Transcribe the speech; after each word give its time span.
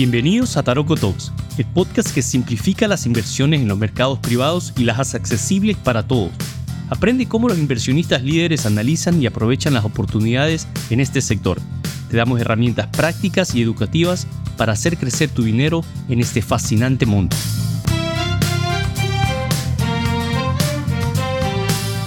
Bienvenidos 0.00 0.56
a 0.56 0.62
Taroco 0.62 0.96
Talks, 0.96 1.30
el 1.58 1.66
podcast 1.66 2.14
que 2.14 2.22
simplifica 2.22 2.88
las 2.88 3.04
inversiones 3.04 3.60
en 3.60 3.68
los 3.68 3.76
mercados 3.76 4.18
privados 4.18 4.72
y 4.78 4.84
las 4.84 4.98
hace 4.98 5.18
accesibles 5.18 5.76
para 5.76 6.08
todos. 6.08 6.30
Aprende 6.88 7.28
cómo 7.28 7.48
los 7.48 7.58
inversionistas 7.58 8.22
líderes 8.22 8.64
analizan 8.64 9.20
y 9.20 9.26
aprovechan 9.26 9.74
las 9.74 9.84
oportunidades 9.84 10.66
en 10.88 11.00
este 11.00 11.20
sector. 11.20 11.60
Te 12.10 12.16
damos 12.16 12.40
herramientas 12.40 12.86
prácticas 12.86 13.54
y 13.54 13.60
educativas 13.60 14.26
para 14.56 14.72
hacer 14.72 14.96
crecer 14.96 15.28
tu 15.28 15.42
dinero 15.42 15.84
en 16.08 16.20
este 16.20 16.40
fascinante 16.40 17.04
mundo. 17.04 17.36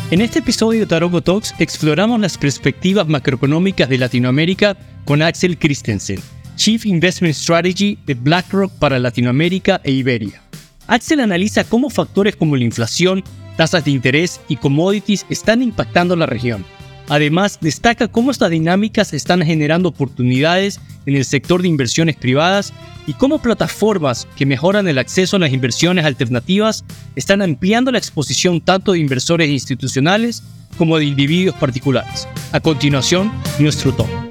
En 0.10 0.20
este 0.20 0.40
episodio 0.40 0.80
de 0.80 0.88
Taroco 0.88 1.22
Talks 1.22 1.54
exploramos 1.60 2.20
las 2.20 2.40
perspectivas 2.40 3.08
macroeconómicas 3.08 3.88
de 3.88 4.00
Latinoamérica 4.00 4.78
con 5.06 5.22
Axel 5.22 5.60
Christensen 5.60 6.18
Chief 6.56 6.86
Investment 6.86 7.36
Strategy 7.36 7.98
de 8.06 8.14
BlackRock 8.14 8.72
para 8.74 9.00
Latinoamérica 9.00 9.82
e 9.84 9.92
Iberia. 9.92 10.42
Axel 10.88 11.20
analiza 11.20 11.64
cómo 11.64 11.90
factores 11.90 12.36
como 12.36 12.56
la 12.56 12.64
inflación, 12.64 13.24
tasas 13.58 13.86
de 13.86 13.92
interés 13.92 14.42
y 14.48 14.58
commodities 14.58 15.26
están 15.30 15.62
impactando 15.62 16.16
la 16.16 16.26
región. 16.26 16.66
Además, 17.10 17.58
destaca 17.62 18.08
cómo 18.08 18.32
estas 18.32 18.50
dinámicas 18.50 19.14
están 19.14 19.42
generando 19.42 19.90
oportunidades 19.90 20.80
en 21.06 21.16
el 21.16 21.26
sector 21.26 21.62
de 21.62 21.68
inversiones 21.68 22.16
privadas 22.16 22.74
y 23.08 23.14
cómo 23.14 23.40
plataformas 23.40 24.28
que 24.38 24.46
mejoran 24.46 24.88
el 24.88 24.98
acceso 24.98 25.36
a 25.36 25.40
las 25.40 25.52
inversiones 25.52 26.06
alternativas 26.06 26.86
están 27.16 27.42
ampliando 27.42 27.92
la 27.92 27.98
exposición 27.98 28.62
tanto 28.62 28.94
de 28.94 29.00
inversores 29.00 29.50
institucionales 29.50 30.44
como 30.78 30.98
de 30.98 31.06
individuos 31.06 31.56
particulares. 31.58 32.28
A 32.52 32.60
continuación, 32.60 33.32
nuestro 33.60 33.94
top. 33.94 34.23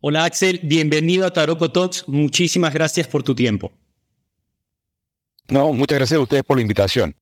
Hola 0.00 0.24
Axel, 0.24 0.60
bienvenido 0.62 1.26
a 1.26 1.32
Taroco 1.32 1.72
Talks. 1.72 2.04
Muchísimas 2.06 2.72
gracias 2.72 3.08
por 3.08 3.24
tu 3.24 3.34
tiempo. 3.34 3.72
No, 5.48 5.72
muchas 5.72 5.98
gracias 5.98 6.18
a 6.18 6.22
ustedes 6.22 6.44
por 6.44 6.56
la 6.56 6.62
invitación. 6.62 7.16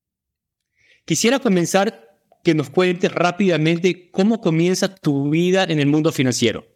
Quisiera 1.03 1.39
comenzar 1.39 2.19
que 2.43 2.53
nos 2.53 2.69
cuentes 2.69 3.11
rápidamente 3.11 4.11
cómo 4.11 4.41
comienza 4.41 4.93
tu 4.93 5.31
vida 5.31 5.63
en 5.63 5.79
el 5.79 5.87
mundo 5.87 6.11
financiero. 6.11 6.67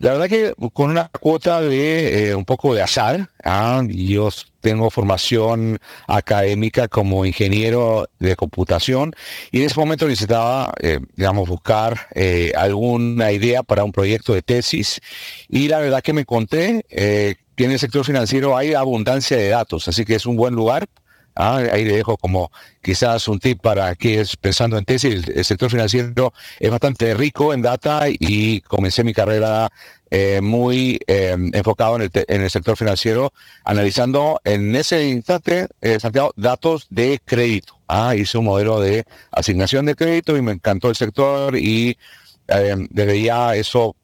La 0.00 0.12
verdad 0.12 0.28
que 0.28 0.52
con 0.74 0.90
una 0.90 1.08
cuota 1.08 1.62
de 1.62 2.28
eh, 2.28 2.34
un 2.34 2.44
poco 2.44 2.74
de 2.74 2.82
azar, 2.82 3.30
¿ah? 3.42 3.82
yo 3.88 4.28
tengo 4.66 4.90
formación 4.90 5.78
académica 6.08 6.88
como 6.88 7.24
ingeniero 7.24 8.08
de 8.18 8.34
computación 8.34 9.14
y 9.52 9.60
en 9.60 9.66
ese 9.66 9.78
momento 9.78 10.08
necesitaba, 10.08 10.74
eh, 10.80 10.98
digamos, 11.14 11.48
buscar 11.48 12.08
eh, 12.16 12.50
alguna 12.56 13.30
idea 13.30 13.62
para 13.62 13.84
un 13.84 13.92
proyecto 13.92 14.34
de 14.34 14.42
tesis 14.42 15.00
y 15.48 15.68
la 15.68 15.78
verdad 15.78 16.02
que 16.02 16.12
me 16.12 16.24
conté 16.24 16.84
que 16.90 17.64
en 17.64 17.70
el 17.70 17.78
sector 17.78 18.04
financiero 18.04 18.56
hay 18.56 18.74
abundancia 18.74 19.36
de 19.36 19.50
datos, 19.50 19.86
así 19.86 20.04
que 20.04 20.16
es 20.16 20.26
un 20.26 20.34
buen 20.36 20.54
lugar 20.54 20.88
Ah, 21.38 21.58
ahí 21.70 21.84
le 21.84 21.96
dejo 21.96 22.16
como 22.16 22.50
quizás 22.82 23.28
un 23.28 23.38
tip 23.38 23.60
para 23.60 23.94
que 23.94 24.20
es 24.20 24.36
pensando 24.36 24.78
en 24.78 24.86
tesis. 24.86 25.28
El, 25.28 25.44
sector 25.44 25.70
financiero 25.70 26.32
es 26.58 26.70
bastante 26.70 27.12
rico 27.14 27.52
en 27.52 27.60
data 27.60 28.06
y 28.08 28.62
comencé 28.62 29.04
mi 29.04 29.12
carrera 29.12 29.70
eh, 30.10 30.40
muy 30.40 30.98
em, 31.06 31.50
enfocado 31.54 31.96
en 31.96 32.10
el, 32.42 32.50
sector 32.50 32.76
financiero, 32.78 33.34
analizando 33.64 34.40
en 34.44 34.74
ese 34.74 35.08
instante, 35.08 35.68
eh, 35.82 36.00
Santiago, 36.00 36.32
datos 36.36 36.86
de 36.88 37.20
crédito. 37.22 37.78
Ah, 37.86 38.16
hice 38.16 38.38
un 38.38 38.46
modelo 38.46 38.80
de 38.80 39.04
asignación 39.30 39.84
de 39.84 39.94
crédito 39.94 40.38
y 40.38 40.42
me 40.42 40.52
encantó 40.52 40.88
el 40.88 40.96
sector 40.96 41.54
y 41.56 41.98
em, 42.48 42.88
desde 42.90 43.20
ya 43.20 43.54
eso 43.56 43.94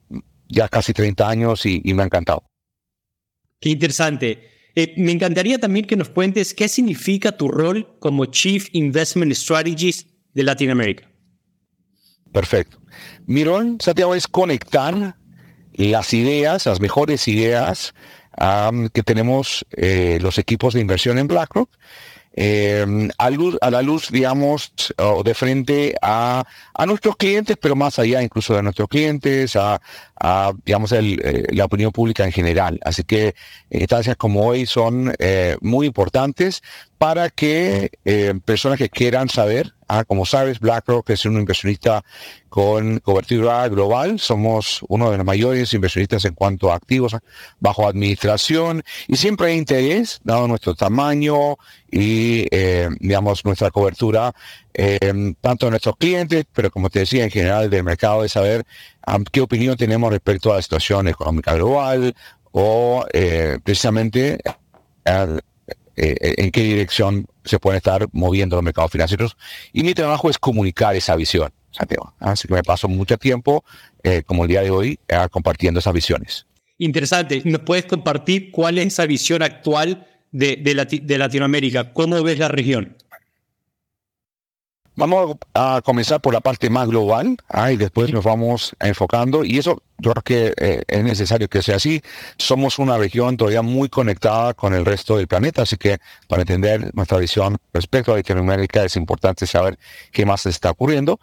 ya 0.49 0.69
casi 0.69 0.93
30 0.93 1.27
años 1.27 1.65
y 1.65 1.81
me 1.95 2.03
ha 2.03 2.07
encantado. 2.07 2.45
Qué 3.59 3.71
interesante. 3.71 4.51
Eh, 4.75 4.95
me 4.97 5.13
encantaría 5.13 5.59
también 5.59 5.87
que 5.87 5.97
nos 5.97 6.09
cuentes 6.09 6.55
qué 6.55 6.69
significa 6.69 7.33
tu 7.33 7.49
rol 7.49 7.97
como 7.99 8.25
Chief 8.27 8.69
Investment 8.73 9.33
Strategist 9.33 10.09
de 10.33 10.43
Latinoamérica. 10.43 11.09
Perfecto. 12.33 12.81
Mi 13.27 13.45
rol, 13.45 13.77
Santiago, 13.81 14.15
es 14.15 14.27
conectar 14.27 15.17
las 15.75 16.15
ideas, 16.15 16.67
las 16.67 16.81
mejores 16.81 17.29
ideas 17.29 17.95
que 18.95 19.03
tenemos 19.03 19.67
eh, 19.73 20.19
los 20.23 20.39
equipos 20.39 20.73
de 20.73 20.81
inversión 20.81 21.19
en 21.19 21.29
BlackRock 21.29 21.71
eh, 22.35 23.09
a, 23.19 23.31
la 23.70 23.83
luz, 23.83 24.11
digamos, 24.11 24.73
de 25.25 25.35
frente 25.35 25.95
a, 26.01 26.45
nuestros 26.87 27.17
clientes, 27.17 27.57
pero 27.61 27.77
más 27.77 27.98
allá 27.98 28.23
incluso 28.23 28.55
de 28.55 28.63
nuestros 28.63 28.89
clientes, 28.89 29.57
a, 29.57 29.81
digamos, 30.65 30.92
eh, 30.92 31.47
la 31.51 31.65
opinión 31.65 31.92
pública 31.92 32.25
en 32.25 32.33
general. 32.33 32.81
Así 32.85 33.05
que 33.05 33.35
instancias 33.71 34.17
como 34.17 34.47
hoy 34.47 34.67
son 34.67 35.15
eh, 35.19 35.57
muy 35.61 35.87
importantes 35.87 36.63
para 36.98 37.31
que 37.31 37.91
personas 38.45 38.79
que 38.79 38.89
quieran 38.89 39.29
saber 39.29 39.75
Ah, 39.95 40.05
como 40.05 40.25
sabes, 40.25 40.58
BlackRock 40.58 41.11
es 41.11 41.27
un 41.27 41.39
inversionista 41.39 42.03
con 42.48 42.98
cobertura 43.01 43.69
global. 43.69 44.19
Somos 44.19 44.80
uno 44.89 45.11
de 45.11 45.19
los 45.19 45.27
mayores 45.27 45.75
inversionistas 45.75 46.25
en 46.25 46.33
cuanto 46.33 46.73
a 46.73 46.77
activos 46.77 47.14
bajo 47.61 47.86
administración 47.86 48.83
y 49.07 49.17
siempre 49.17 49.48
hay 49.48 49.58
interés, 49.58 50.19
dado 50.25 50.48
nuestro 50.48 50.75
tamaño 50.75 51.58
y, 51.91 52.47
eh, 52.51 52.89
digamos, 53.01 53.45
nuestra 53.45 53.70
cobertura, 53.70 54.33
eh, 54.73 55.35
tanto 55.42 55.67
de 55.67 55.73
nuestros 55.73 55.98
clientes, 55.98 56.47
pero 56.55 56.70
como 56.70 56.89
te 56.89 57.01
decía, 57.01 57.24
en 57.24 57.30
general 57.30 57.69
del 57.69 57.85
mercado, 57.85 58.23
de 58.23 58.30
saber 58.30 58.64
um, 59.07 59.23
qué 59.24 59.42
opinión 59.42 59.77
tenemos 59.77 60.11
respecto 60.11 60.55
a 60.55 60.57
la 60.57 60.63
situación 60.63 61.07
económica 61.09 61.53
global 61.53 62.14
o 62.53 63.05
eh, 63.13 63.59
precisamente 63.63 64.41
en 65.97 66.51
qué 66.51 66.63
dirección 66.63 67.27
se 67.45 67.58
pueden 67.58 67.79
estar 67.79 68.07
moviendo 68.13 68.57
los 68.57 68.64
mercados 68.64 68.91
financieros. 68.91 69.36
Y 69.73 69.83
mi 69.83 69.95
trabajo 69.95 70.30
es 70.30 70.39
comunicar 70.39 70.95
esa 70.97 71.17
visión, 71.17 71.53
Santiago. 71.70 72.14
Así 72.19 72.48
que 72.48 72.55
me 72.55 72.63
paso 72.63 72.89
mucho 72.89 73.19
tiempo, 73.19 73.64
eh, 74.03 74.23
como 74.25 74.45
el 74.45 74.48
día 74.48 74.63
de 74.63 74.70
hoy, 74.70 74.98
eh, 75.08 75.17
compartiendo 75.30 75.80
esas 75.80 75.95
visiones. 75.95 76.47
Interesante. 76.79 77.42
¿Nos 77.45 77.63
puedes 77.63 77.85
compartir 77.86 78.51
cuál 78.51 78.79
es 78.79 78.89
esa 78.89 79.07
visión 79.07 79.42
actual 79.42 80.07
de, 80.30 80.57
de 80.57 81.19
Latinoamérica? 81.19 81.92
¿Cómo 81.92 82.23
ves 82.23 82.39
la 82.39 82.48
región? 82.48 82.97
Vamos 84.95 85.36
a 85.55 85.80
comenzar 85.83 86.20
por 86.20 86.35
la 86.35 86.41
parte 86.41 86.69
más 86.69 86.86
global 86.89 87.39
ah, 87.48 87.73
y 87.73 87.79
después 87.79 88.13
nos 88.13 88.24
vamos 88.24 88.77
enfocando 88.79 89.42
y 89.42 89.57
eso 89.57 89.83
yo 90.02 90.13
creo 90.13 90.23
que 90.23 90.55
eh, 90.57 90.83
es 90.89 91.05
necesario 91.05 91.48
que 91.48 91.63
sea 91.63 91.77
así. 91.77 92.02
Somos 92.36 92.79
una 92.79 92.98
región 92.98 93.36
todavía 93.36 93.63
muy 93.63 93.89
conectada 93.89 94.52
con 94.52 94.74
el 94.74 94.85
resto 94.85 95.17
del 95.17 95.29
planeta, 95.29 95.63
así 95.63 95.77
que 95.77 95.98
para 96.29 96.42
entender 96.42 96.90
nuestra 96.95 97.18
visión 97.18 97.57
respecto 97.73 98.12
a 98.12 98.17
Latinoamérica 98.17 98.85
es 98.85 98.96
importante 98.96 99.46
saber 99.46 99.79
qué 100.11 100.27
más 100.27 100.45
está 100.46 100.70
ocurriendo. 100.70 101.20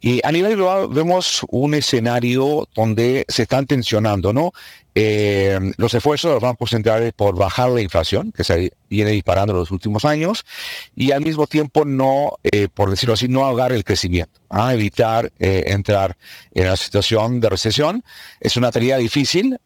Y 0.00 0.20
a 0.24 0.32
nivel 0.32 0.56
global 0.56 0.88
vemos 0.90 1.46
un 1.48 1.74
escenario 1.74 2.68
donde 2.74 3.24
se 3.28 3.42
están 3.42 3.66
tensionando, 3.66 4.32
¿no? 4.32 4.52
Eh, 4.98 5.58
los 5.76 5.92
esfuerzos 5.92 6.30
de 6.30 6.34
los 6.36 6.42
bancos 6.42 6.70
centrales 6.70 7.12
por 7.12 7.36
bajar 7.36 7.68
la 7.68 7.82
inflación, 7.82 8.32
que 8.32 8.44
se 8.44 8.72
viene 8.88 9.10
disparando 9.10 9.52
en 9.52 9.58
los 9.58 9.70
últimos 9.70 10.06
años, 10.06 10.46
y 10.94 11.12
al 11.12 11.20
mismo 11.20 11.46
tiempo 11.46 11.84
no, 11.84 12.38
eh, 12.42 12.68
por 12.72 12.88
decirlo 12.88 13.12
así, 13.12 13.28
no 13.28 13.44
ahogar 13.44 13.72
el 13.72 13.84
crecimiento, 13.84 14.40
a 14.48 14.74
evitar 14.74 15.32
eh, 15.38 15.64
entrar 15.68 16.16
en 16.54 16.66
la 16.66 16.76
situación 16.76 17.40
de 17.40 17.48
recesión. 17.48 18.04
Es 18.40 18.56
una 18.56 18.70
tarea 18.70 18.96
difícil, 18.96 19.58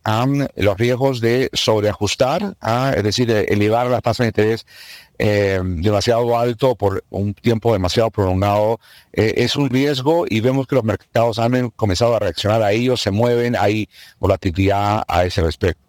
los 0.56 0.78
riesgos 0.78 1.20
de 1.20 1.50
sobreajustar, 1.52 2.56
es 2.96 3.02
decir, 3.02 3.30
elevar 3.30 3.86
las 3.86 4.02
tasas 4.02 4.24
de 4.24 4.28
interés 4.28 4.66
eh, 5.22 5.60
demasiado 5.62 6.38
alto 6.38 6.74
por 6.76 7.04
un 7.10 7.34
tiempo 7.34 7.74
demasiado 7.74 8.10
prolongado 8.10 8.80
eh, 9.12 9.34
es 9.36 9.54
un 9.54 9.68
riesgo 9.68 10.24
y 10.26 10.40
vemos 10.40 10.66
que 10.66 10.76
los 10.76 10.84
mercados 10.84 11.38
han 11.38 11.68
comenzado 11.72 12.16
a 12.16 12.20
reaccionar 12.20 12.62
a 12.62 12.72
ellos, 12.72 13.02
se 13.02 13.10
mueven, 13.10 13.54
hay 13.54 13.86
volatilidad 14.18 15.02
a 15.06 15.24
ese 15.24 15.42
respecto. 15.42 15.82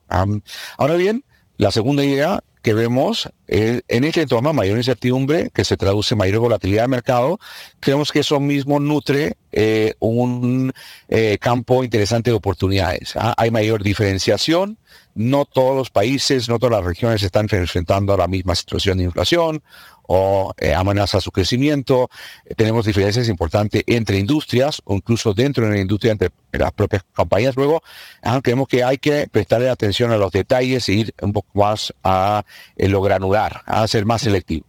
ahora 0.77 0.95
bien, 0.95 1.23
la 1.55 1.71
segunda 1.71 2.03
idea 2.03 2.43
que 2.61 2.73
vemos 2.73 3.29
eh, 3.47 3.81
en 3.87 4.03
este 4.03 4.21
entorno 4.21 4.53
mayor 4.53 4.77
incertidumbre, 4.77 5.49
que 5.53 5.65
se 5.65 5.77
traduce 5.77 6.15
mayor 6.15 6.39
volatilidad 6.39 6.83
de 6.83 6.87
mercado, 6.87 7.39
creemos 7.79 8.11
que 8.11 8.19
eso 8.19 8.39
mismo 8.39 8.79
nutre 8.79 9.37
eh, 9.51 9.95
un 9.99 10.71
eh, 11.09 11.37
campo 11.39 11.83
interesante 11.83 12.29
de 12.29 12.35
oportunidades. 12.35 13.15
¿ah? 13.15 13.33
Hay 13.37 13.51
mayor 13.51 13.83
diferenciación, 13.83 14.77
no 15.15 15.45
todos 15.45 15.75
los 15.75 15.89
países, 15.89 16.47
no 16.47 16.59
todas 16.59 16.77
las 16.77 16.85
regiones 16.85 17.23
están 17.23 17.47
enfrentando 17.51 18.13
a 18.13 18.17
la 18.17 18.27
misma 18.27 18.55
situación 18.55 18.99
de 18.99 19.05
inflación 19.05 19.63
o 20.13 20.53
eh, 20.57 20.73
amenaza 20.73 21.21
su 21.21 21.31
crecimiento. 21.31 22.09
tenemos 22.57 22.85
diferencias 22.85 23.29
importantes 23.29 23.81
entre 23.87 24.17
industrias 24.17 24.81
o 24.83 24.95
incluso 24.95 25.33
dentro 25.33 25.65
de 25.65 25.71
la 25.71 25.79
industria 25.79 26.11
entre 26.11 26.31
las 26.51 26.73
propias 26.73 27.03
compañías. 27.15 27.55
Luego, 27.55 27.81
ah, 28.21 28.41
creemos 28.43 28.67
que 28.67 28.83
hay 28.83 28.97
que 28.97 29.29
prestarle 29.31 29.69
atención 29.69 30.11
a 30.11 30.17
los 30.17 30.33
detalles 30.33 30.89
e 30.89 30.93
ir 30.93 31.15
un 31.21 31.31
poco 31.31 31.47
más 31.53 31.93
a 32.03 32.43
lo 32.75 33.01
granular, 33.01 33.61
a 33.65 33.87
ser 33.87 34.05
más 34.05 34.23
selectivo. 34.23 34.65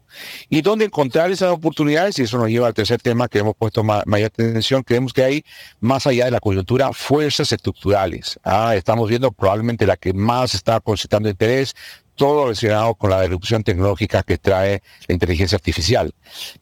¿Y 0.48 0.62
dónde 0.62 0.84
encontrar 0.84 1.30
esas 1.30 1.50
oportunidades? 1.50 2.18
Y 2.18 2.22
eso 2.22 2.38
nos 2.38 2.48
lleva 2.48 2.66
al 2.66 2.74
tercer 2.74 3.00
tema 3.00 3.28
que 3.28 3.38
hemos 3.38 3.56
puesto 3.56 3.82
mayor 3.82 4.26
atención. 4.26 4.82
Creemos 4.82 5.12
que 5.12 5.24
hay, 5.24 5.44
más 5.80 6.06
allá 6.06 6.26
de 6.26 6.30
la 6.30 6.40
coyuntura, 6.40 6.92
fuerzas 6.92 7.52
estructurales. 7.52 8.38
Ah, 8.44 8.74
estamos 8.76 9.08
viendo 9.08 9.32
probablemente 9.32 9.86
la 9.86 9.96
que 9.96 10.12
más 10.12 10.54
está 10.54 10.80
concitando 10.80 11.28
interés, 11.28 11.74
todo 12.14 12.44
relacionado 12.44 12.94
con 12.94 13.10
la 13.10 13.24
erupción 13.24 13.64
tecnológica 13.64 14.22
que 14.22 14.38
trae 14.38 14.82
la 15.08 15.12
inteligencia 15.12 15.56
artificial. 15.56 16.14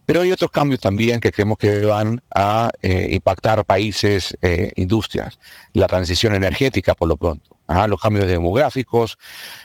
Pero 0.07 0.23
hay 0.23 0.33
otros 0.33 0.51
cambios 0.51 0.81
también 0.81 1.21
que 1.21 1.33
creemos 1.33 1.59
que 1.59 1.81
van 1.81 2.23
a 2.35 2.71
eh, 2.83 3.09
impactar 3.11 3.65
países, 3.65 4.37
eh, 4.43 4.73
industrias. 4.77 5.39
La 5.73 5.87
transición 5.87 6.35
energética, 6.35 6.95
por 6.95 7.09
lo 7.09 7.17
pronto 7.17 7.60
los 7.89 8.01
cambios 8.01 8.27
demográficos. 8.27 9.19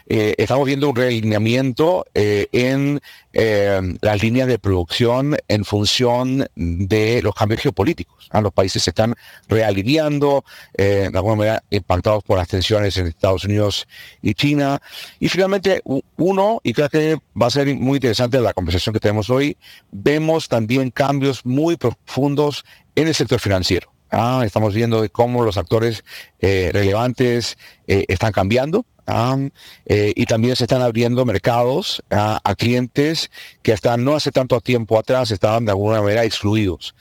Eh, 0.08 0.36
estamos 0.38 0.66
viendo 0.66 0.90
un 0.90 0.96
realineamiento 0.96 2.06
eh, 2.14 2.48
en 2.52 3.02
eh, 3.34 3.82
las 4.02 4.22
líneas 4.22 4.48
de 4.48 4.60
producción 4.60 5.36
en 5.48 5.66
función 5.66 6.48
de 6.56 7.22
los 7.24 7.34
cambios 7.34 7.62
geopolíticos. 7.62 8.30
Los 8.32 8.54
países 8.54 8.84
se 8.84 8.92
están 8.92 9.16
realineando, 9.48 10.44
de 10.78 11.10
alguna 11.14 11.36
manera 11.36 11.64
impactados 11.70 12.24
por 12.24 12.38
las 12.38 12.48
tensiones 12.48 12.98
en 12.98 13.08
Estados 13.08 13.46
Unidos 13.46 13.88
y 14.22 14.34
China. 14.34 14.82
Y 15.20 15.30
finalmente, 15.30 15.82
uno, 16.18 16.60
y 16.64 16.74
creo 16.74 16.90
que 16.90 17.18
va 17.42 17.48
a 17.48 17.52
ser 17.52 17.74
muy 17.76 17.98
interesante 17.98 18.40
la 18.40 18.54
conversación 18.54 18.94
que 18.94 19.00
tenemos 19.00 19.30
hoy, 19.30 19.58
vemos 19.92 20.50
también 20.50 20.92
cambios 20.92 21.46
muy 21.46 21.78
profundos 21.78 22.66
en 22.96 23.08
el 23.08 23.16
sector 23.16 23.40
financiero. 23.40 23.95
Ah, 24.18 24.44
estamos 24.46 24.74
viendo 24.74 25.06
cómo 25.12 25.44
los 25.44 25.58
actores 25.58 26.06
eh, 26.40 26.70
relevantes 26.72 27.58
eh, 27.86 28.06
están 28.08 28.32
cambiando. 28.32 28.86
Ah, 29.06 29.38
eh, 29.86 30.14
y 30.16 30.26
también 30.26 30.56
se 30.56 30.64
están 30.64 30.82
abriendo 30.82 31.26
mercados 31.26 32.02
ah, 32.10 32.40
a 32.42 32.56
clientes 32.56 33.30
que 33.62 33.74
hasta 33.74 33.98
no 33.98 34.16
hace 34.16 34.32
tanto 34.32 34.62
tiempo 34.62 34.98
atrás 34.98 35.32
estaban 35.32 35.66
de 35.66 35.72
alguna 35.72 36.02
manera 36.02 36.24
excluidos 36.24 36.96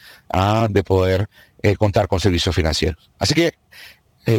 de 0.68 0.82
poder 0.82 1.28
contar 1.78 2.08
con 2.08 2.18
servicios 2.18 2.54
financieros. 2.54 3.10
Así 3.18 3.32
que 3.32 3.54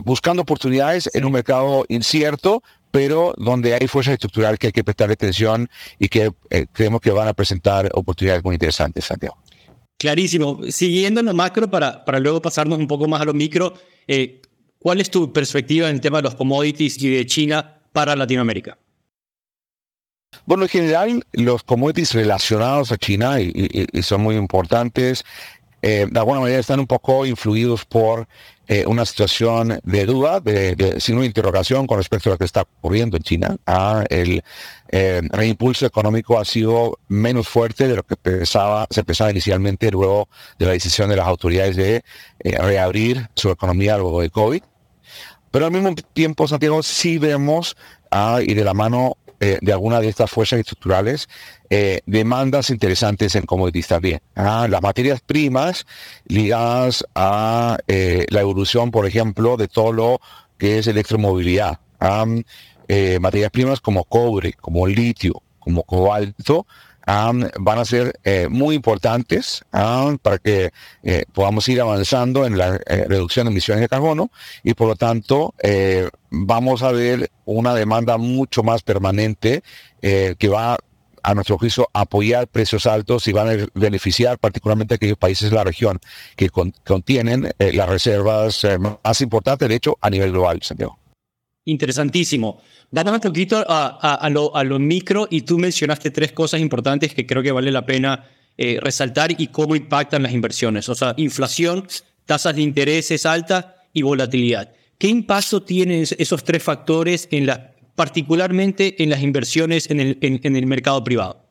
buscando 0.03 0.41
oportunidades 0.41 1.09
en 1.13 1.23
un 1.23 1.31
mercado 1.31 1.85
incierto, 1.87 2.61
pero 2.91 3.33
donde 3.37 3.73
hay 3.73 3.87
fuerza 3.87 4.11
estructural 4.11 4.59
que 4.59 4.67
hay 4.67 4.73
que 4.73 4.83
prestar 4.83 5.09
atención 5.09 5.69
y 5.97 6.09
que 6.09 6.31
creemos 6.73 6.99
que 6.99 7.11
van 7.11 7.29
a 7.29 7.33
presentar 7.33 7.89
oportunidades 7.93 8.43
muy 8.43 8.55
interesantes, 8.55 9.05
Santiago. 9.05 9.44
Clarísimo. 9.97 10.59
Siguiendo 10.69 11.21
en 11.21 11.27
lo 11.27 11.33
macro, 11.33 11.69
para, 11.69 12.03
para 12.03 12.19
luego 12.19 12.41
pasarnos 12.41 12.77
un 12.77 12.87
poco 12.87 13.07
más 13.07 13.21
a 13.21 13.25
lo 13.25 13.33
micro, 13.33 13.73
eh, 14.07 14.41
¿cuál 14.79 15.01
es 15.01 15.09
tu 15.09 15.31
perspectiva 15.31 15.89
en 15.89 15.95
el 15.95 16.01
tema 16.01 16.17
de 16.17 16.23
los 16.23 16.35
commodities 16.35 17.01
y 17.01 17.09
de 17.09 17.25
China 17.25 17.81
para 17.91 18.15
Latinoamérica? 18.15 18.77
Bueno, 20.45 20.63
en 20.63 20.69
general, 20.69 21.23
los 21.31 21.63
commodities 21.63 22.13
relacionados 22.13 22.91
a 22.91 22.97
China 22.97 23.39
y, 23.39 23.87
son 24.01 24.21
muy 24.21 24.35
importantes. 24.35 25.23
Eh, 25.87 26.07
de 26.09 26.19
alguna 26.19 26.39
manera 26.39 26.59
están 26.59 26.79
un 26.79 26.87
poco 26.87 27.27
influidos 27.27 27.85
por 27.85 28.27
eh, 28.67 28.85
una 28.87 29.05
situación 29.05 29.79
de 29.83 30.05
duda, 30.07 30.39
de, 30.39 30.75
de, 30.75 30.99
signo 30.99 31.21
de 31.21 31.27
interrogación 31.27 31.85
con 31.85 31.99
respecto 31.99 32.29
a 32.29 32.33
lo 32.33 32.37
que 32.39 32.45
está 32.45 32.61
ocurriendo 32.61 33.17
en 33.17 33.21
China. 33.21 33.55
Ah, 33.67 34.03
el 34.09 34.43
eh, 34.89 35.21
reimpulso 35.29 35.85
económico 35.85 36.39
ha 36.39 36.45
sido 36.45 36.97
menos 37.07 37.47
fuerte 37.47 37.87
de 37.87 37.97
lo 37.97 38.01
que 38.01 38.15
pensaba, 38.15 38.87
se 38.89 39.03
pensaba 39.03 39.29
inicialmente 39.29 39.91
luego 39.91 40.27
de 40.57 40.65
la 40.65 40.71
decisión 40.71 41.07
de 41.07 41.17
las 41.17 41.27
autoridades 41.27 41.75
de 41.75 42.03
eh, 42.39 42.57
reabrir 42.57 43.29
su 43.35 43.51
economía 43.51 43.95
luego 43.99 44.21
de 44.21 44.31
COVID. 44.31 44.63
Pero 45.51 45.67
al 45.67 45.71
mismo 45.71 45.93
tiempo, 45.93 46.47
Santiago, 46.47 46.81
sí 46.81 47.19
vemos, 47.19 47.77
ah, 48.09 48.39
y 48.41 48.55
de 48.55 48.63
la 48.63 48.73
mano 48.73 49.17
eh, 49.39 49.57
de 49.61 49.71
alguna 49.73 49.99
de 49.99 50.07
estas 50.07 50.31
fuerzas 50.31 50.59
estructurales 50.59 51.27
eh, 51.69 52.01
demandas 52.05 52.69
interesantes 52.69 53.35
en 53.35 53.45
commodities 53.45 53.87
también. 53.87 54.21
Ah, 54.35 54.67
las 54.69 54.81
materias 54.81 55.21
primas 55.21 55.85
ligadas 56.25 57.05
a 57.15 57.77
eh, 57.87 58.25
la 58.29 58.41
evolución, 58.41 58.91
por 58.91 59.05
ejemplo, 59.05 59.57
de 59.57 59.67
todo 59.67 59.91
lo 59.91 60.21
que 60.57 60.79
es 60.79 60.87
electromovilidad. 60.87 61.79
Ah, 61.99 62.25
materias 63.19 63.51
primas 63.51 63.81
como 63.81 64.03
cobre, 64.03 64.53
como 64.53 64.85
litio, 64.85 65.41
como 65.59 65.83
cobalto, 65.83 66.67
van 67.05 67.79
a 67.79 67.85
ser 67.85 68.19
eh, 68.23 68.47
muy 68.49 68.75
importantes 68.75 69.63
para 69.71 70.37
que 70.39 70.71
eh, 71.03 71.25
podamos 71.33 71.67
ir 71.69 71.81
avanzando 71.81 72.45
en 72.45 72.57
la 72.57 72.75
eh, 72.75 73.05
reducción 73.07 73.45
de 73.45 73.51
emisiones 73.51 73.81
de 73.81 73.89
carbono 73.89 74.31
y 74.63 74.73
por 74.73 74.87
lo 74.87 74.95
tanto 74.95 75.53
vamos 76.29 76.83
a 76.83 76.91
ver 76.91 77.29
una 77.45 77.73
demanda 77.73 78.17
mucho 78.17 78.63
más 78.63 78.81
permanente 78.81 79.63
que 80.01 80.49
va 80.49 80.77
a 81.23 81.33
nuestro 81.33 81.57
juicio 81.57 81.89
apoyar 81.93 82.47
precios 82.47 82.85
altos 82.85 83.27
y 83.27 83.31
van 83.31 83.49
a 83.49 83.65
beneficiar 83.73 84.37
particularmente 84.37 84.93
a 84.93 84.97
aquellos 84.97 85.17
países 85.17 85.49
de 85.49 85.55
la 85.55 85.63
región 85.63 85.99
que 86.35 86.49
contienen 86.49 87.51
las 87.57 87.89
reservas 87.89 88.65
más 89.03 89.21
importantes, 89.21 89.67
de 89.69 89.75
hecho, 89.75 89.97
a 90.01 90.09
nivel 90.09 90.31
global, 90.31 90.59
Santiago. 90.61 90.99
Interesantísimo. 91.65 92.61
Vamos 92.91 93.13
un 93.13 93.19
poquito 93.19 93.65
a, 93.67 94.29
lo, 94.29 94.79
micro 94.79 95.27
y 95.29 95.41
tú 95.41 95.57
mencionaste 95.57 96.11
tres 96.11 96.31
cosas 96.31 96.61
importantes 96.61 97.13
que 97.13 97.25
creo 97.25 97.41
que 97.41 97.51
vale 97.51 97.71
la 97.71 97.85
pena 97.85 98.29
eh, 98.57 98.79
resaltar 98.79 99.31
y 99.37 99.47
cómo 99.47 99.75
impactan 99.75 100.21
las 100.21 100.31
inversiones. 100.31 100.87
O 100.89 100.95
sea, 100.95 101.15
inflación, 101.17 101.87
tasas 102.25 102.55
de 102.55 102.61
intereses 102.61 103.25
altas 103.25 103.65
y 103.93 104.03
volatilidad. 104.03 104.71
¿Qué 104.99 105.07
impacto 105.07 105.63
tienen 105.63 106.05
esos 106.17 106.43
tres 106.43 106.61
factores 106.61 107.27
en 107.31 107.47
la, 107.47 107.71
particularmente 107.95 109.01
en 109.01 109.09
las 109.09 109.21
inversiones 109.21 109.89
en 109.89 109.99
el, 109.99 110.17
en, 110.21 110.55
el 110.55 110.65
mercado 110.67 111.03
privado? 111.03 111.41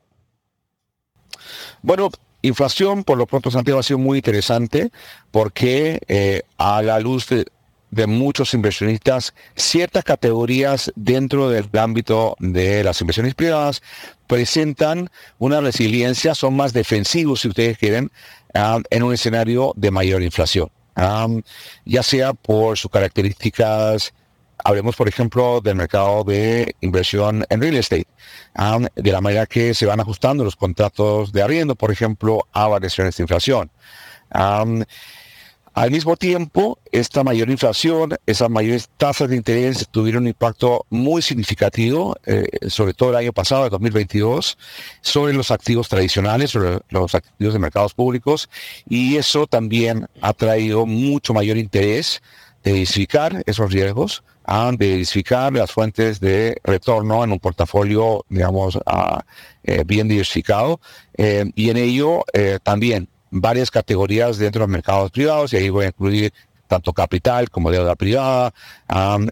Bueno, 1.83 2.11
inflación, 2.43 3.03
por 3.03 3.19
lo 3.19 3.27
pronto, 3.27 3.51
Santiago, 3.51 3.81
ha 3.81 3.83
sido 3.83 3.99
muy 3.99 4.19
interesante 4.19 4.91
porque 5.31 6.01
eh, 6.07 6.43
a 6.57 6.81
la 6.83 7.01
luz 7.01 7.29
de, 7.29 7.45
de 7.95 8.07
muchos 8.07 8.55
inversionistas, 8.55 9.35
ciertas 9.55 10.05
categorías 10.05 10.93
dentro 10.97 11.49
del 11.49 11.69
ámbito 11.79 12.37
de 12.41 12.83
las 12.83 13.01
inversiones 13.01 13.35
privadas 13.35 13.83
presentan 14.27 15.11
una 15.39 15.61
resiliencia, 15.61 16.35
son 16.35 16.57
más 16.57 16.73
defensivos, 16.73 17.41
si 17.41 17.49
ustedes 17.49 17.79
quieren, 17.79 18.11
ah, 18.53 18.81
en 18.91 19.03
un 19.05 19.15
escenario 19.15 19.73
de 19.77 19.91
mayor 19.91 20.23
inflación. 20.23 20.71
Ah, 20.97 21.29
ya 21.85 22.03
sea 22.03 22.35
por 22.35 22.77
sus 22.77 22.91
características, 22.91 24.13
hablemos 24.59 24.97
por 24.97 25.09
ejemplo 25.09 25.61
del 25.61 25.77
mercado 25.77 26.25
de 26.25 26.75
inversión 26.81 27.45
en 27.49 27.61
real 27.61 27.77
estate, 27.77 28.07
ah, 28.57 28.81
de 28.95 29.13
la 29.13 29.21
manera 29.21 29.47
que 29.47 29.73
se 29.73 29.87
van 29.87 30.01
ajustando 30.01 30.43
los 30.43 30.57
contratos 30.57 31.33
de 31.33 31.43
arriendo, 31.43 31.77
por 31.77 31.93
ejemplo, 31.93 32.47
a 32.53 32.67
variaciones 32.67 33.17
de 33.17 33.23
inflación. 33.23 33.71
Al 35.75 35.91
mismo 35.91 36.17
tiempo, 36.17 36.79
esta 36.93 37.25
mayor 37.25 37.51
inflación, 37.51 38.15
esas 38.27 38.49
mayores 38.49 38.89
tasas 38.97 39.29
de 39.29 39.35
interés 39.35 39.89
tuvieron 39.91 40.23
un 40.23 40.29
impacto 40.29 40.87
muy 40.89 41.21
significativo, 41.21 42.15
eh, 42.27 42.47
sobre 42.69 42.95
todo 42.95 43.11
el 43.11 43.17
año 43.17 43.33
pasado, 43.33 43.65
el 43.65 43.71
2022, 43.71 44.57
sobre 45.01 45.33
los 45.33 45.51
activos 45.51 45.89
tradicionales, 45.89 46.53
sobre 46.53 46.79
los 46.91 47.17
activos 47.17 47.55
de 47.55 47.59
mercados 47.59 47.93
públicos, 47.93 48.49
y 48.89 49.17
eso 49.17 49.49
también 49.49 50.07
ha 50.21 50.33
traído 50.33 50.87
mucho 50.87 51.35
mayor 51.35 51.57
interés 51.57 52.23
de 52.63 52.75
diversificar 52.75 53.43
esos 53.45 53.73
riesgos, 53.73 54.23
de 54.79 54.87
diversificar 54.87 55.53
las 55.53 55.73
fuentes 55.73 56.21
de 56.21 56.57
retorno 56.63 57.25
en 57.25 57.33
un 57.33 57.41
portafolio, 57.41 58.25
digamos, 58.29 58.79
eh, 59.65 59.83
bien 59.85 60.07
diversificado, 60.07 60.81
eh, 61.17 61.51
y 61.57 61.71
en 61.71 61.79
ello 61.79 62.23
también 62.63 63.09
varias 63.35 63.71
categorías 63.71 64.39
dentro 64.39 64.61
de 64.61 64.67
los 64.67 64.73
mercados 64.73 65.11
privados 65.11 65.53
y 65.53 65.57
ahí 65.57 65.69
voy 65.69 65.87
a 65.87 65.89
incluir 65.89 66.33
tanto 66.69 66.93
capital 66.93 67.51
como 67.51 67.71
deuda 67.71 67.95
privada, 67.95 68.55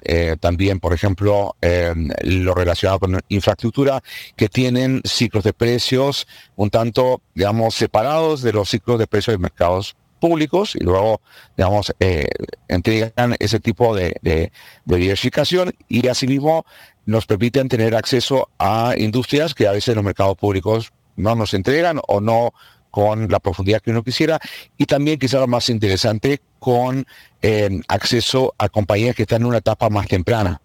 eh, 0.05 0.37
también, 0.39 0.81
por 0.81 0.93
ejemplo, 0.93 1.57
em, 1.61 2.11
lo 2.23 2.55
relacionado 2.55 3.01
con 3.01 3.21
infraestructura, 3.29 4.03
que 4.37 4.49
tienen 4.49 5.01
ciclos 5.05 5.43
de 5.45 5.53
precios 5.53 6.27
un 6.57 6.71
tanto, 6.71 7.23
digamos, 7.35 7.75
separados 7.75 8.43
de 8.43 8.53
los 8.53 8.69
ciclos 8.69 8.99
de 8.99 9.07
precios 9.07 9.35
de 9.35 9.39
mercados 9.39 9.97
públicos 10.21 10.77
y 10.77 10.85
luego, 10.85 11.21
digamos, 11.57 11.95
eh, 11.99 12.29
entregan 12.69 13.35
ese 13.41 13.59
tipo 13.61 13.95
de, 13.97 14.15
de, 14.23 14.53
de, 14.85 14.97
diversificación 14.97 15.75
y 15.89 16.07
asimismo 16.07 16.65
nos 17.07 17.27
permiten 17.27 17.69
tener 17.69 17.97
acceso 17.97 18.49
a 18.59 18.95
industrias 18.97 19.55
que 19.55 19.67
a 19.67 19.73
veces 19.73 19.97
los 19.97 20.05
mercados 20.05 20.37
públicos 20.37 20.93
no 21.17 21.35
nos 21.35 21.55
entregan 21.55 22.01
o 22.07 22.21
no 22.21 22.53
con 22.93 23.29
la 23.29 23.41
profundidad 23.41 23.81
que 23.81 23.91
uno 23.91 24.05
quisiera 24.05 24.39
y 24.77 24.85
también 24.85 25.19
quizá 25.19 25.41
lo 25.41 25.49
más 25.49 25.71
interesante 25.71 26.41
con 26.59 27.07
eh, 27.41 27.81
acceso 27.89 28.55
a 28.59 28.69
compañías 28.69 29.17
que 29.17 29.23
están 29.23 29.41
en 29.41 29.47
una 29.47 29.59
etapa 29.59 29.89
más 29.89 30.07
temprana 30.07 30.61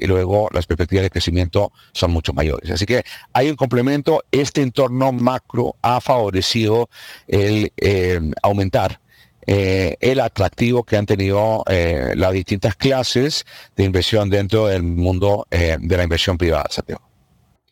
y 0.00 0.06
luego 0.08 0.48
las 0.52 0.66
perspectivas 0.66 1.04
de 1.04 1.10
crecimiento 1.10 1.72
son 1.92 2.10
mucho 2.10 2.32
mayores. 2.32 2.72
Así 2.72 2.86
que 2.86 3.04
hay 3.32 3.50
un 3.50 3.54
complemento. 3.54 4.24
Este 4.32 4.62
entorno 4.62 5.12
macro 5.12 5.76
ha 5.80 6.00
favorecido 6.00 6.90
el 7.28 7.72
eh, 7.76 8.20
aumentar 8.42 9.00
eh, 9.46 9.96
el 10.00 10.18
atractivo 10.18 10.82
que 10.82 10.96
han 10.96 11.06
tenido 11.06 11.62
las 11.68 12.32
distintas 12.32 12.74
clases 12.74 13.46
de 13.76 13.84
inversión 13.84 14.28
dentro 14.28 14.66
del 14.66 14.82
mundo 14.82 15.46
de 15.50 15.96
la 15.96 16.02
inversión 16.02 16.36
privada, 16.36 16.66
Santiago. 16.68 17.02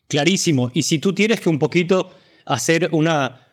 Clarísimo. 0.07 0.71
Y 0.73 0.83
si 0.83 0.99
tú 0.99 1.13
tienes 1.13 1.41
que 1.41 1.49
un 1.49 1.59
poquito 1.59 2.11
hacer 2.45 2.89
una 2.93 3.48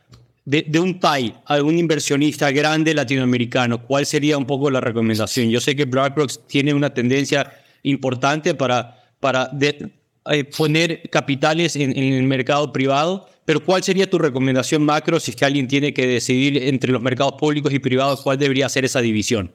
de, 0.47 0.79
un 0.79 1.01
PAI 1.01 1.35
a 1.45 1.61
un 1.61 1.77
inversionista 1.77 2.51
grande 2.53 2.95
latinoamericano, 2.95 3.83
¿cuál 3.83 4.07
sería 4.07 4.39
un 4.39 4.47
poco 4.47 4.71
la 4.71 4.81
recomendación? 4.81 5.51
Yo 5.51 5.61
sé 5.61 5.75
que 5.75 5.85
BlackRock 5.85 6.31
tiene 6.47 6.73
una 6.73 6.95
tendencia 6.95 7.53
importante 7.83 8.55
para, 8.55 9.05
para 9.19 9.51
eh, 9.61 10.45
poner 10.45 11.03
capitales 11.11 11.75
en, 11.75 11.97
el 11.97 12.23
mercado 12.23 12.73
privado, 12.73 13.29
pero 13.45 13.63
¿cuál 13.63 13.83
sería 13.83 14.09
tu 14.09 14.19
recomendación 14.19 14.85
macro 14.85 15.19
si 15.19 15.33
es 15.33 15.37
que 15.37 15.45
alguien 15.45 15.67
tiene 15.67 15.93
que 15.93 16.07
decidir 16.07 16.63
entre 16.63 16.93
los 16.93 17.03
mercados 17.03 17.35
públicos 17.35 17.73
y 17.73 17.81
privados 17.81 18.23
cuál 18.23 18.39
debería 18.39 18.69
ser 18.69 18.85
esa 18.85 19.01
división? 19.01 19.53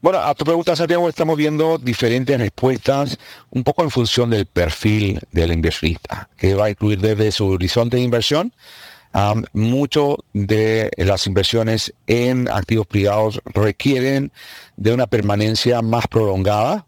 Bueno, 0.00 0.20
a 0.20 0.34
tu 0.34 0.44
pregunta, 0.44 0.74
Santiago, 0.74 1.08
estamos 1.08 1.36
viendo 1.36 1.78
diferentes 1.78 2.38
respuestas 2.38 3.18
un 3.50 3.62
poco 3.62 3.82
en 3.82 3.90
función 3.90 4.30
del 4.30 4.46
perfil 4.46 5.20
del 5.32 5.52
inversionista, 5.52 6.30
que 6.36 6.54
va 6.54 6.66
a 6.66 6.70
incluir 6.70 7.00
desde 7.00 7.30
su 7.30 7.46
horizonte 7.46 7.96
de 7.98 8.02
inversión 8.02 8.52
mucho 9.52 10.18
de 10.32 10.90
las 10.96 11.26
inversiones 11.26 11.94
en 12.06 12.48
activos 12.48 12.86
privados 12.86 13.40
requieren 13.46 14.32
de 14.76 14.92
una 14.92 15.06
permanencia 15.06 15.82
más 15.82 16.06
prolongada. 16.06 16.86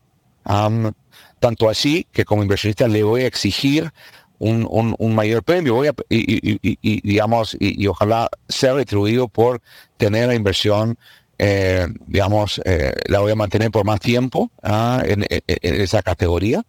tanto 1.39 1.69
así 1.69 2.07
que 2.13 2.25
como 2.25 2.43
inversionista 2.43 2.89
le 2.89 3.03
voy 3.03 3.23
a 3.23 3.27
exigir 3.27 3.93
un, 4.39 5.15
mayor 5.15 5.43
premio. 5.43 5.75
Voy 5.75 5.91
y, 6.09 7.01
digamos 7.01 7.57
y, 7.59 7.87
ojalá 7.87 8.29
sea 8.49 8.75
retribuido 8.75 9.29
por 9.29 9.61
tener 9.97 10.29
la 10.29 10.35
inversión 10.35 10.99
eh, 11.41 11.87
digamos 12.09 12.61
eh, 12.65 12.93
la 13.07 13.21
voy 13.21 13.31
a 13.31 13.37
mantener 13.37 13.71
por 13.71 13.85
más 13.85 14.01
tiempo 14.01 14.51
ah, 14.61 15.01
en, 15.05 15.25
esa 15.47 16.03
categoría. 16.03 16.65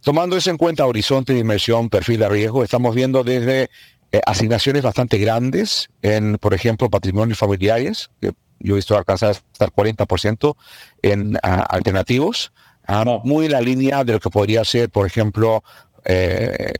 Tomando 0.00 0.36
eso 0.36 0.50
en 0.50 0.56
cuenta 0.56 0.86
horizonte 0.86 1.32
de 1.32 1.40
inversión 1.40 1.90
perfil 1.90 2.20
de 2.20 2.28
riesgo 2.28 2.62
estamos 2.62 2.94
viendo 2.94 3.24
desde 3.24 3.68
eh, 4.12 4.20
asignaciones 4.26 4.82
bastante 4.82 5.18
grandes 5.18 5.88
en, 6.02 6.36
por 6.38 6.54
ejemplo, 6.54 6.90
patrimonios 6.90 7.38
familiares, 7.38 8.10
que 8.20 8.32
yo 8.58 8.74
he 8.74 8.76
visto 8.76 8.96
alcanzar 8.96 9.30
hasta 9.30 9.64
el 9.64 9.70
40% 9.72 10.56
en 11.02 11.38
ah, 11.42 11.64
alternativos, 11.68 12.52
ah, 12.86 13.04
muy 13.24 13.46
en 13.46 13.52
la 13.52 13.60
línea 13.60 14.04
de 14.04 14.14
lo 14.14 14.20
que 14.20 14.30
podría 14.30 14.64
ser, 14.64 14.90
por 14.90 15.06
ejemplo, 15.06 15.62
eh, 16.04 16.72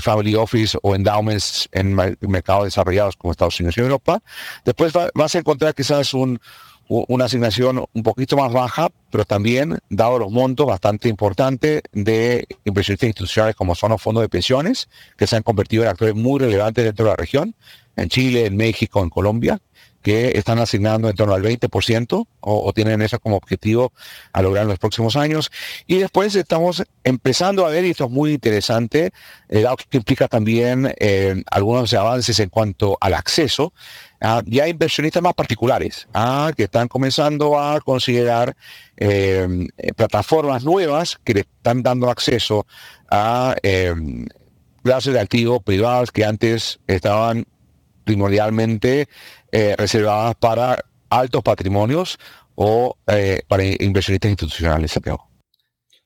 family 0.00 0.34
office 0.34 0.76
o 0.82 0.94
endowments 0.94 1.68
en 1.72 1.94
mercados 1.94 2.64
desarrollados 2.64 3.16
como 3.16 3.30
Estados 3.30 3.58
Unidos 3.60 3.78
y 3.78 3.80
Europa. 3.80 4.20
Después 4.64 4.92
vas 5.14 5.34
a 5.34 5.38
encontrar 5.38 5.74
quizás 5.74 6.12
un, 6.12 6.40
una 6.88 7.24
asignación 7.24 7.84
un 7.92 8.02
poquito 8.02 8.36
más 8.36 8.52
baja, 8.52 8.88
pero 9.10 9.24
también, 9.24 9.78
dado 9.88 10.18
los 10.18 10.30
montos 10.30 10.66
bastante 10.66 11.08
importantes 11.08 11.82
de 11.92 12.46
inversionistas 12.64 13.08
institucionales 13.08 13.56
como 13.56 13.74
son 13.74 13.90
los 13.90 14.02
fondos 14.02 14.22
de 14.22 14.28
pensiones, 14.28 14.88
que 15.16 15.26
se 15.26 15.36
han 15.36 15.42
convertido 15.42 15.84
en 15.84 15.90
actores 15.90 16.14
muy 16.14 16.40
relevantes 16.40 16.84
dentro 16.84 17.06
de 17.06 17.10
la 17.12 17.16
región, 17.16 17.54
en 17.96 18.08
Chile, 18.08 18.46
en 18.46 18.56
México, 18.56 19.02
en 19.02 19.10
Colombia, 19.10 19.60
que 20.04 20.36
están 20.36 20.58
asignando 20.58 21.08
en 21.08 21.16
torno 21.16 21.32
al 21.32 21.42
20% 21.42 22.26
o, 22.40 22.72
tienen 22.74 23.00
eso 23.00 23.18
como 23.18 23.36
objetivo 23.36 23.90
a 24.34 24.42
lograr 24.42 24.64
en 24.64 24.68
los 24.68 24.78
próximos 24.78 25.16
años. 25.16 25.50
Y 25.86 25.96
después 25.96 26.36
estamos 26.36 26.84
empezando 27.04 27.64
a 27.64 27.70
ver, 27.70 27.86
y 27.86 27.90
esto 27.90 28.04
es 28.04 28.10
muy 28.10 28.34
interesante, 28.34 29.12
eh, 29.48 29.64
que 29.88 29.96
implica 29.96 30.28
también 30.28 30.94
eh, 30.98 31.42
algunos 31.50 31.94
avances 31.94 32.38
en 32.38 32.50
cuanto 32.50 32.98
al 33.00 33.14
acceso, 33.14 33.72
ah, 34.24 34.42
ya 34.46 34.66
inversionistas 34.66 35.22
más 35.22 35.34
particulares 35.34 36.08
ah, 36.14 36.52
que 36.56 36.64
están 36.64 36.88
comenzando 36.88 37.58
a 37.58 37.80
considerar 37.80 38.56
eh, 38.96 39.68
plataformas 39.96 40.64
nuevas 40.64 41.20
que 41.22 41.34
le 41.34 41.40
están 41.40 41.82
dando 41.82 42.10
acceso 42.10 42.66
a 43.10 43.54
clases 44.82 45.14
de 45.14 45.20
activos 45.20 45.62
privados 45.62 46.10
que 46.10 46.24
antes 46.24 46.78
estaban 46.86 47.46
primordialmente 48.04 49.08
eh, 49.50 49.74
reservadas 49.76 50.34
para 50.36 50.84
altos 51.08 51.42
patrimonios 51.42 52.18
o 52.54 52.96
eh, 53.06 53.42
para 53.48 53.64
inversionistas 53.64 54.30
institucionales, 54.30 54.98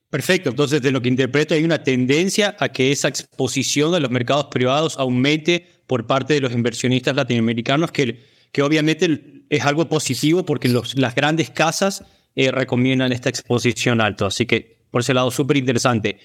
Perfecto, 0.09 0.49
entonces 0.49 0.81
de 0.81 0.91
lo 0.91 1.01
que 1.01 1.09
interpreto 1.09 1.53
hay 1.53 1.63
una 1.63 1.83
tendencia 1.83 2.55
a 2.59 2.69
que 2.69 2.91
esa 2.91 3.09
exposición 3.09 3.93
a 3.93 3.99
los 3.99 4.09
mercados 4.09 4.45
privados 4.45 4.97
aumente 4.97 5.67
por 5.89 6.05
parte 6.05 6.35
de 6.35 6.39
los 6.39 6.53
inversionistas 6.53 7.15
latinoamericanos, 7.15 7.91
que, 7.91 8.23
que 8.51 8.61
obviamente 8.61 9.43
es 9.49 9.65
algo 9.65 9.89
positivo 9.89 10.45
porque 10.45 10.69
las 10.69 11.15
grandes 11.15 11.49
casas 11.49 12.05
eh, 12.35 12.51
recomiendan 12.51 13.11
esta 13.11 13.29
exposición 13.29 13.99
alta, 13.99 14.27
así 14.27 14.45
que 14.45 14.85
por 14.91 15.01
ese 15.01 15.15
lado 15.15 15.31
súper 15.31 15.57
interesante 15.57 16.19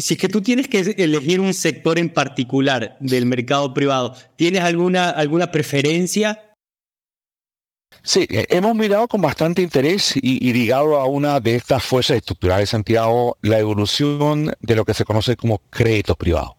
si 0.00 0.14
es 0.14 0.20
que 0.20 0.28
tú 0.28 0.42
tienes 0.42 0.68
que 0.68 0.80
elegir 0.98 1.40
un 1.40 1.54
sector 1.54 1.98
en 1.98 2.10
particular 2.10 2.96
del 3.00 3.26
mercado 3.26 3.72
privado, 3.72 4.14
¿tienes 4.36 4.62
alguna, 4.62 5.10
alguna 5.10 5.52
preferencia? 5.52 6.56
Sí, 8.02 8.26
eh, 8.28 8.46
hemos 8.50 8.74
mirado 8.74 9.06
con 9.06 9.22
bastante 9.22 9.62
interés 9.62 10.14
y, 10.16 10.52
ligado 10.52 10.96
a 10.96 11.06
una 11.06 11.38
de 11.38 11.54
estas 11.54 11.82
fuerzas 11.84 12.16
estructurales, 12.16 12.70
Santiago, 12.70 13.38
la 13.40 13.58
evolución 13.58 14.52
de 14.60 14.74
lo 14.74 14.84
que 14.84 14.94
se 14.94 15.04
conoce 15.04 15.36
como 15.36 15.58
crédito 15.70 16.16
privado. 16.16 16.56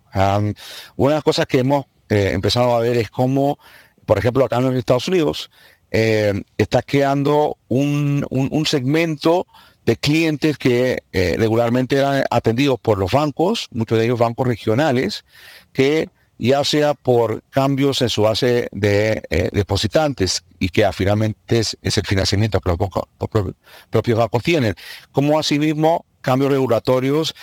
una 0.96 1.10
de 1.10 1.16
las 1.16 1.24
cosas 1.24 1.46
que 1.46 1.60
hemos 1.60 1.86
eh, 2.10 2.38
a 2.56 2.80
ver 2.80 2.98
es 2.98 3.10
cómo, 3.10 3.60
por 4.06 4.18
ejemplo, 4.18 4.46
acá 4.46 4.58
en 4.58 4.66
los 4.66 4.76
Estados 4.76 5.08
Unidos, 5.08 5.50
eh, 5.92 6.44
está 6.58 6.82
creando 6.82 7.58
un, 7.68 8.26
un 8.30 8.66
segmento 8.66 9.48
de 9.86 9.98
clientes 9.98 10.58
que 10.58 11.04
eh, 11.14 11.36
regularmente 11.38 11.98
eran 11.98 12.24
atendidos 12.32 12.80
por 12.80 12.98
los 12.98 13.12
bancos, 13.12 13.68
muchos 13.72 13.98
de 13.98 14.06
ellos 14.06 14.20
bancos 14.20 14.48
regionales, 14.48 15.26
que 15.72 16.10
ya 16.38 16.64
sea 16.66 16.96
por 16.96 17.44
cambios 17.50 18.02
en 18.02 18.10
su 18.10 18.24
base 18.24 18.68
de 18.72 19.24
eh, 19.30 19.50
depositantes 19.54 20.44
y 20.60 20.70
que 20.70 20.92
finalmente 20.92 21.60
es, 21.60 21.78
el 21.82 22.06
financiamiento 22.06 22.60
que 22.60 22.70
los, 22.72 22.80
los 22.80 23.54
propios 23.90 24.20
bancos 24.20 24.44
tienen, 24.44 24.76
como 25.12 25.40
asimismo 25.40 26.06
cambios 26.26 26.52
regulatorios 26.52 27.36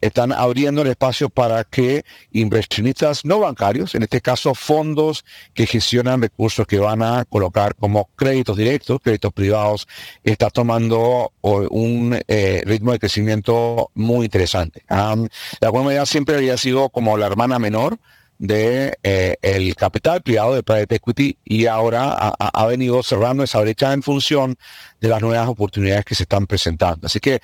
están 0.00 0.32
abriendo 0.32 0.82
el 0.82 0.88
espacio 0.88 1.30
para 1.30 1.64
que 1.64 2.04
inversionistas 2.32 3.24
no 3.24 3.38
bancarios, 3.38 3.94
en 3.94 4.02
este 4.02 4.20
caso 4.20 4.54
fondos 4.54 5.24
que 5.54 5.66
gestionan 5.66 6.20
recursos 6.20 6.66
que 6.66 6.78
van 6.78 7.02
a 7.02 7.24
colocar 7.24 7.74
como 7.76 8.10
créditos 8.14 8.56
directos, 8.56 9.00
créditos 9.02 9.32
privados, 9.32 9.88
está 10.22 10.50
tomando 10.50 11.32
un 11.40 12.20
eh, 12.28 12.62
ritmo 12.66 12.92
de 12.92 12.98
crecimiento 12.98 13.90
muy 13.94 14.26
interesante. 14.26 14.84
de 14.88 15.66
alguna 15.66 15.84
manera 15.84 16.04
siempre 16.04 16.36
había 16.36 16.58
sido 16.58 16.90
como 16.90 17.16
la 17.16 17.26
hermana 17.26 17.58
menor 17.58 17.98
de 18.38 18.98
eh, 19.02 19.36
el 19.42 19.74
capital 19.76 20.22
privado 20.22 20.54
de 20.54 20.62
private 20.62 20.96
equity 20.96 21.38
y 21.44 21.66
ahora 21.66 22.12
ha, 22.12 22.66
venido 22.66 23.02
cerrando 23.02 23.44
esa 23.44 23.60
brecha 23.60 23.92
en 23.92 24.02
función 24.02 24.56
de 25.00 25.08
las 25.08 25.22
nuevas 25.22 25.48
oportunidades 25.48 26.04
que 26.04 26.14
se 26.14 26.24
están 26.24 26.46
presentando. 26.46 27.06
Así 27.06 27.20
que 27.20 27.40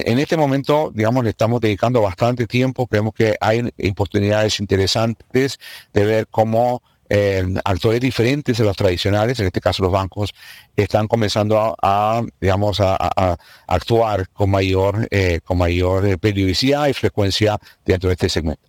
en 0.00 0.18
este 0.18 0.36
momento, 0.36 0.90
digamos, 0.94 1.24
le 1.24 1.30
estamos 1.30 1.60
dedicando 1.60 2.00
bastante 2.00 2.46
tiempo. 2.46 2.86
Creemos 2.86 3.12
que 3.14 3.36
hay 3.40 3.68
oportunidades 3.90 4.58
interesantes 4.60 5.58
de 5.92 6.04
ver 6.06 6.26
cómo 6.30 6.82
eh, 7.10 7.44
actores 7.64 8.00
diferentes 8.00 8.56
de 8.56 8.64
los 8.64 8.74
tradicionales, 8.74 9.38
en 9.38 9.46
este 9.46 9.60
caso 9.60 9.82
los 9.82 9.92
bancos, 9.92 10.32
están 10.74 11.08
comenzando 11.08 11.76
a, 11.82 12.22
digamos, 12.40 12.80
a, 12.80 13.36
actuar 13.66 14.30
con 14.30 14.50
mayor, 14.50 15.06
eh, 15.10 15.40
con 15.44 15.58
mayor 15.58 16.18
periodicidad 16.18 16.86
y 16.86 16.94
frecuencia 16.94 17.58
dentro 17.84 18.08
de 18.08 18.14
este 18.14 18.30
segmento. 18.30 18.62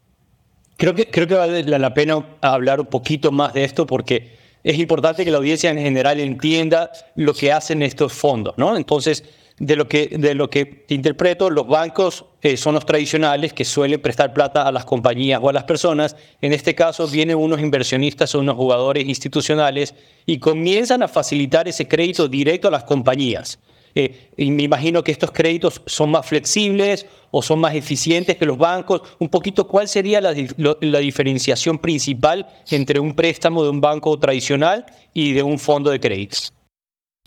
Creo 0.76 0.94
que, 0.94 1.10
creo 1.10 1.26
que 1.26 1.36
vale 1.36 1.64
la 1.64 1.94
pena 1.94 2.22
hablar 2.42 2.82
un 2.82 2.88
poquito 2.88 3.32
más 3.32 3.54
de 3.54 3.64
esto 3.64 3.88
porque 3.88 4.36
es 4.62 4.78
importante 4.78 5.24
que 5.24 5.32
la 5.32 5.38
audiencia 5.38 5.70
en 5.70 5.78
general 5.78 6.20
entienda 6.20 6.92
lo 7.16 7.34
que 7.34 7.54
hacen 7.54 7.82
estos 7.82 8.12
fondos, 8.12 8.56
¿no? 8.58 8.76
Entonces, 8.76 9.24
de 9.60 9.76
lo 9.76 9.88
que, 9.88 10.08
de 10.08 10.34
lo 10.34 10.50
que 10.50 10.66
te 10.66 10.96
interpreto, 10.96 11.50
los 11.50 11.68
bancos 11.68 12.26
eh, 12.42 12.58
son 12.58 12.76
los 12.76 12.86
tradicionales 12.86 13.54
que 13.54 13.66
suelen 13.66 14.02
prestar 14.02 14.34
plata 14.34 14.68
a 14.68 14.72
las 14.72 14.86
compañías 14.86 15.40
o 15.42 15.50
a 15.50 15.54
las 15.54 15.64
personas. 15.64 16.16
En 16.42 16.54
este 16.54 16.76
caso 16.76 17.08
vienen 17.08 17.38
unos 17.38 17.62
inversionistas 17.62 18.34
o 18.36 18.40
unos 18.40 18.56
jugadores 18.56 19.08
institucionales 19.08 19.94
y 20.26 20.40
comienzan 20.40 21.04
a 21.04 21.08
facilitar 21.08 21.68
ese 21.68 21.88
crédito 21.88 22.28
directo 22.28 22.68
a 22.68 22.72
las 22.72 22.84
compañías. 22.84 23.60
Eh, 23.96 24.30
y 24.38 24.50
me 24.50 24.64
imagino 24.64 25.04
que 25.04 25.12
estos 25.12 25.32
créditos 25.32 25.82
son 25.86 26.10
más 26.10 26.26
flexibles 26.26 27.06
o 27.30 27.44
son 27.44 27.60
más 27.60 27.76
eficientes 27.76 28.38
que 28.38 28.46
los 28.46 28.58
bancos. 28.58 29.02
Un 29.20 29.30
poquito, 29.30 29.68
¿cuál 29.68 29.88
sería 29.88 30.20
la, 30.20 30.34
la 30.58 31.00
diferenciación 31.00 31.78
principal 31.78 32.48
entre 32.72 33.00
un 33.00 33.14
préstamo 33.14 33.64
de 33.64 33.70
un 33.70 33.82
banco 33.82 34.18
tradicional 34.18 34.86
y 35.14 35.34
de 35.34 35.44
un 35.44 35.60
fondo 35.60 35.92
de 35.92 36.00
créditos? 36.00 36.54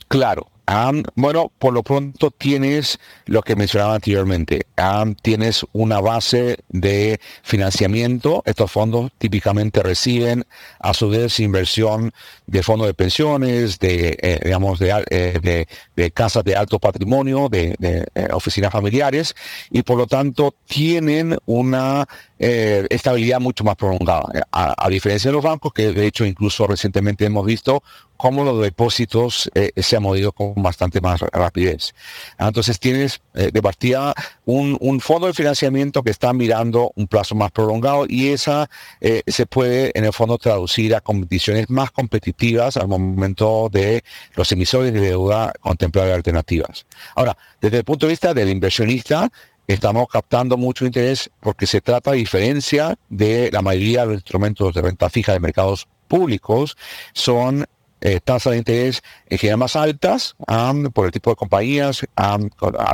Claro, 0.09 0.49
bueno, 1.15 1.53
por 1.59 1.73
lo 1.73 1.83
pronto 1.83 2.31
tienes 2.31 2.99
lo 3.27 3.43
que 3.43 3.55
mencionaba 3.55 3.95
anteriormente. 3.95 4.67
tienes 5.23 5.65
una 5.73 6.01
base 6.01 6.59
de 6.69 7.21
financiamiento. 7.43 8.43
Estos 8.47 8.71
fondos 8.71 9.13
típicamente 9.19 9.83
reciben 9.83 10.45
a 10.81 10.93
su 10.93 11.09
vez 11.09 11.39
inversión 11.41 12.13
de 12.47 12.63
fondos 12.63 12.89
de 12.89 12.95
pensiones, 12.95 13.79
de, 13.79 14.19
eh, 14.21 14.41
digamos, 14.43 14.81
eh, 14.81 15.67
de, 15.95 16.11
casas 16.11 16.45
de 16.45 16.57
alto 16.57 16.79
patrimonio, 16.79 17.49
de, 17.49 17.77
eh, 17.81 18.29
oficinas 18.33 18.73
familiares, 18.73 19.35
y 19.71 19.83
por 19.83 19.97
lo 19.97 20.07
tanto 20.07 20.55
tienen 20.67 21.37
una 21.47 22.07
estabilidad 22.39 23.41
mucho 23.41 23.65
más 23.65 23.77
prolongada. 23.77 24.25
a 24.53 24.89
diferencia 24.91 25.31
de 25.31 25.35
los 25.37 25.45
bancos, 25.45 25.73
que 25.73 25.93
de 25.93 26.07
hecho 26.07 26.27
incluso 26.27 26.67
recientemente 26.67 27.25
hemos 27.25 27.47
visto 27.47 27.83
cómo 28.17 28.45
los 28.45 28.61
depósitos 28.61 29.51
eh, 29.55 29.71
se 29.77 29.97
han 29.97 30.03
movido 30.03 30.33
con 30.33 30.55
bastante 30.63 31.01
más 31.01 31.21
rapidez. 31.21 31.95
Entonces 32.39 32.79
tienes 32.79 33.21
eh, 33.35 33.51
de 33.53 33.63
partida 33.63 34.15
un, 34.45 35.01
fondo 35.01 35.27
de 35.27 35.35
financiamiento 35.35 36.03
que 36.03 36.11
está 36.11 36.33
mirando 36.33 36.93
un 36.97 37.07
plazo 37.07 37.35
más 37.35 37.51
prolongado 37.51 38.07
y 38.09 38.29
esa 38.29 38.69
eh, 39.01 39.23
se 39.27 39.47
puede 39.47 39.93
en 39.95 40.05
el 40.05 40.13
fondo 40.13 40.39
traducir 40.39 40.95
a 40.95 41.01
condiciones 41.01 41.69
más 41.71 41.91
competitivas 41.91 42.77
al 42.77 42.89
momento 42.89 43.69
de 43.71 44.03
los 44.35 44.51
emisores 44.53 44.93
de 44.93 45.01
deuda 45.01 45.53
contemplar 45.61 46.11
alternativas. 46.11 46.87
Ahora, 47.15 47.37
desde 47.61 47.79
el 47.79 47.85
punto 47.85 48.07
de 48.07 48.13
vista 48.13 48.35
del 48.35 48.49
inversionista, 48.49 49.31
estamos 49.67 50.07
captando 50.09 50.57
mucho 50.57 50.87
interés 50.87 51.31
porque 51.41 51.67
se 51.67 51.81
trata, 51.81 52.13
a 52.13 52.15
diferencia 52.15 52.97
de 53.09 53.51
la 53.53 53.63
mayoría 53.63 54.03
de 54.03 54.07
los 54.07 54.15
instrumentos 54.17 54.75
de 54.75 54.83
renta 54.83 55.11
fija 55.11 55.33
de 55.33 55.41
mercados 55.41 55.89
públicos, 56.09 56.77
son 57.13 57.67
eh, 58.03 58.21
tasas 58.23 58.53
de 58.53 58.59
interés 58.59 59.03
en 59.27 59.39
general 59.39 59.59
más 59.59 59.75
altas 59.75 60.37
por 60.93 61.07
el 61.07 61.13
tipo 61.13 61.31
de 61.31 61.37
compañías 61.37 62.07
a 62.15 62.39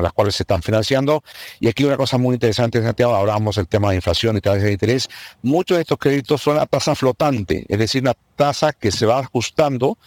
las 0.01 0.13
cuales 0.13 0.37
se 0.37 0.45
están 0.45 0.63
financiando. 0.63 1.25
Y 1.61 1.69
aquí 1.69 1.85
una 1.85 1.97
cosa 1.97 2.19
muy 2.19 2.35
interesante, 2.35 2.83
Santiago, 2.83 3.15
hablábamos 3.15 3.57
del 3.57 3.67
tema 3.67 3.91
de 3.91 3.97
inflación 3.97 4.37
y 4.37 4.41
tasas 4.41 4.63
de 4.63 4.73
interés. 4.73 5.09
Muchos 5.43 5.77
de 5.77 5.83
estos 5.83 5.99
créditos 5.99 6.41
son 6.41 6.59
a 6.59 6.67
tasa 6.67 6.95
flotante, 6.95 7.65
es 7.69 7.79
decir, 7.79 8.03
una 8.03 8.15
tasa 8.37 8.73
que 8.73 8.93
se 8.93 9.07
va 9.07 9.19
ajustando 9.19 9.99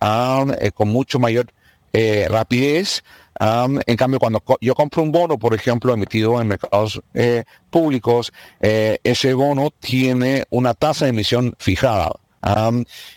eh, 0.00 0.70
con 0.72 0.88
mucho 0.88 1.18
mayor 1.18 1.46
eh, 1.92 2.26
rapidez. 2.30 3.02
en 3.40 3.96
cambio, 3.96 4.20
cuando 4.20 4.42
yo 4.60 4.74
compro 4.74 5.02
un 5.02 5.10
bono, 5.10 5.36
por 5.36 5.54
ejemplo, 5.54 5.92
emitido 5.92 6.40
en 6.40 6.46
mercados 6.48 7.02
públicos, 7.70 8.32
ese 8.60 9.34
bono 9.34 9.72
tiene 9.80 10.44
una 10.50 10.74
tasa 10.74 11.06
de 11.06 11.10
emisión 11.10 11.54
fijada 11.58 12.12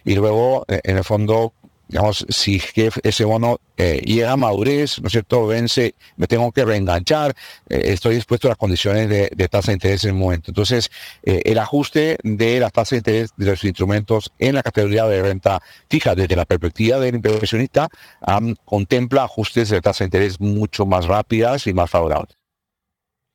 y 0.03 0.15
luego, 0.15 0.65
eh, 0.67 0.81
en 0.84 0.98
el 0.98 1.03
fondo, 1.03 1.53
digamos, 1.88 2.25
si 2.29 2.62
ese 2.75 3.25
bono 3.25 3.60
eh, 3.77 4.01
llega 4.05 4.34
a 4.34 4.38
madurez, 4.38 5.00
¿no 5.01 5.07
es 5.07 5.13
cierto?, 5.13 5.48
vence, 5.48 5.96
me 6.17 6.27
tengo 6.27 6.51
que 6.51 6.65
reenganchar, 6.65 7.34
eh, 7.69 7.81
estoy 7.86 8.15
dispuesto 8.15 8.48
a 8.48 8.51
las 8.51 8.57
condiciones 8.57 9.10
de, 9.10 9.48
tasa 9.48 9.72
de 9.72 9.75
interés 9.75 10.03
en 10.03 10.12
el 10.12 10.15
momento. 10.17 10.51
Entonces, 10.51 10.91
el 11.24 11.57
ajuste 11.60 12.17
de 12.24 12.60
la 12.60 12.69
tasa 12.69 12.96
de 12.96 13.00
interés 13.00 13.29
de 13.38 13.46
los 13.46 13.63
instrumentos 13.63 14.31
en 14.38 14.55
la 14.55 14.63
categoría 14.63 15.05
de 15.05 15.22
renta 15.22 15.62
fija 15.89 16.13
desde 16.15 16.36
la 16.36 16.46
perspectiva 16.46 17.00
del 17.00 17.15
inversionista 17.15 17.88
contempla 18.65 19.24
ajustes 19.24 19.69
de 19.69 19.81
tasa 19.81 20.03
de 20.03 20.07
interés 20.07 20.41
mucho 20.41 20.86
más 20.86 21.05
rápidas 21.05 21.67
y 21.67 21.74
más 21.74 21.89
favorables. 21.89 22.38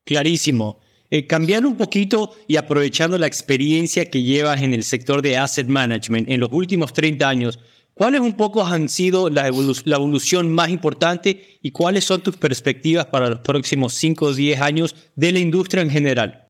Clarísimo. 0.05 0.82
Eh, 1.15 1.27
cambiando 1.27 1.69
un 1.69 1.77
poquito 1.77 2.35
y 2.49 2.57
aprovechando 2.57 3.19
la 3.19 3.27
experiencia 3.27 4.07
que 4.07 4.23
llevas 4.23 4.63
en 4.63 4.73
el 4.73 4.83
sector 4.83 5.21
de 5.21 5.37
asset 5.37 5.69
management 5.69 6.27
en 6.31 6.41
los 6.41 6.49
últimos 6.51 6.95
30 6.95 7.29
años, 7.29 7.59
¿cuáles 7.93 8.23
un 8.23 8.33
poco 8.33 8.65
han 8.65 8.89
sido 8.89 9.29
la, 9.29 9.47
evolución 9.47 10.51
más 10.51 10.71
importante 10.71 11.59
y 11.61 11.71
cuáles 11.71 12.05
son 12.05 12.23
tus 12.23 12.39
perspectivas 12.39 13.05
para 13.05 13.29
los 13.29 13.41
próximos 13.41 13.93
5 13.93 14.25
o 14.25 14.33
10 14.33 14.63
años 14.63 14.97
de 15.15 15.33
la 15.33 15.39
industria 15.41 15.83
en 15.83 15.91
general? 15.91 16.49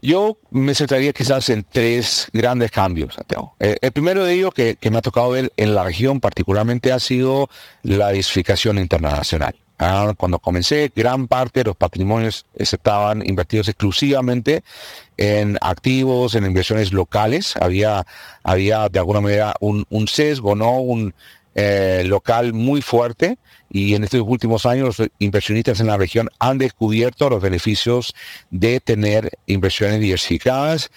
Yo 0.00 0.38
me 0.50 0.74
centraría 0.74 1.12
quizás 1.12 1.50
en 1.50 1.66
tres 1.70 2.28
grandes 2.32 2.70
cambios, 2.70 3.12
Santiago. 3.12 3.56
Eh, 3.60 3.76
el 3.82 3.92
primero 3.92 4.24
de 4.24 4.32
ellos 4.32 4.54
que, 4.54 4.76
que, 4.80 4.90
me 4.90 4.96
ha 4.96 5.02
tocado 5.02 5.28
ver 5.28 5.52
en 5.58 5.74
la 5.74 5.84
región 5.84 6.18
particularmente 6.18 6.92
ha 6.92 6.98
sido 6.98 7.50
la 7.82 8.08
diversificación 8.08 8.78
internacional. 8.78 9.54
Ah, 9.82 10.12
cuando 10.14 10.38
comencé, 10.38 10.92
gran 10.94 11.26
parte 11.26 11.60
de 11.60 11.64
los 11.64 11.76
patrimonios 11.76 12.44
estaban 12.54 13.26
invertidos 13.26 13.66
exclusivamente 13.68 14.62
en 15.16 15.56
activos, 15.62 16.34
en 16.34 16.44
inversiones 16.44 16.92
locales. 16.92 17.56
Había, 17.56 18.06
había 18.42 18.90
de 18.90 18.98
alguna 18.98 19.22
manera 19.22 19.54
un, 19.58 19.86
sesgo, 20.06 20.54
¿no? 20.54 20.80
Un 20.80 21.14
eh, 21.54 22.02
local 22.04 22.52
muy 22.52 22.82
fuerte. 22.82 23.38
Y 23.70 23.94
en 23.94 24.04
estos 24.04 24.20
últimos 24.20 24.66
años 24.66 24.98
los 24.98 25.08
inversionistas 25.18 25.80
en 25.80 25.86
la 25.86 25.96
región 25.96 26.28
han 26.38 26.58
descubierto 26.58 27.30
los 27.30 27.40
beneficios 27.40 28.14
de 28.50 28.80
tener 28.80 29.30
inversiones 29.46 29.98
diversificadas, 29.98 30.90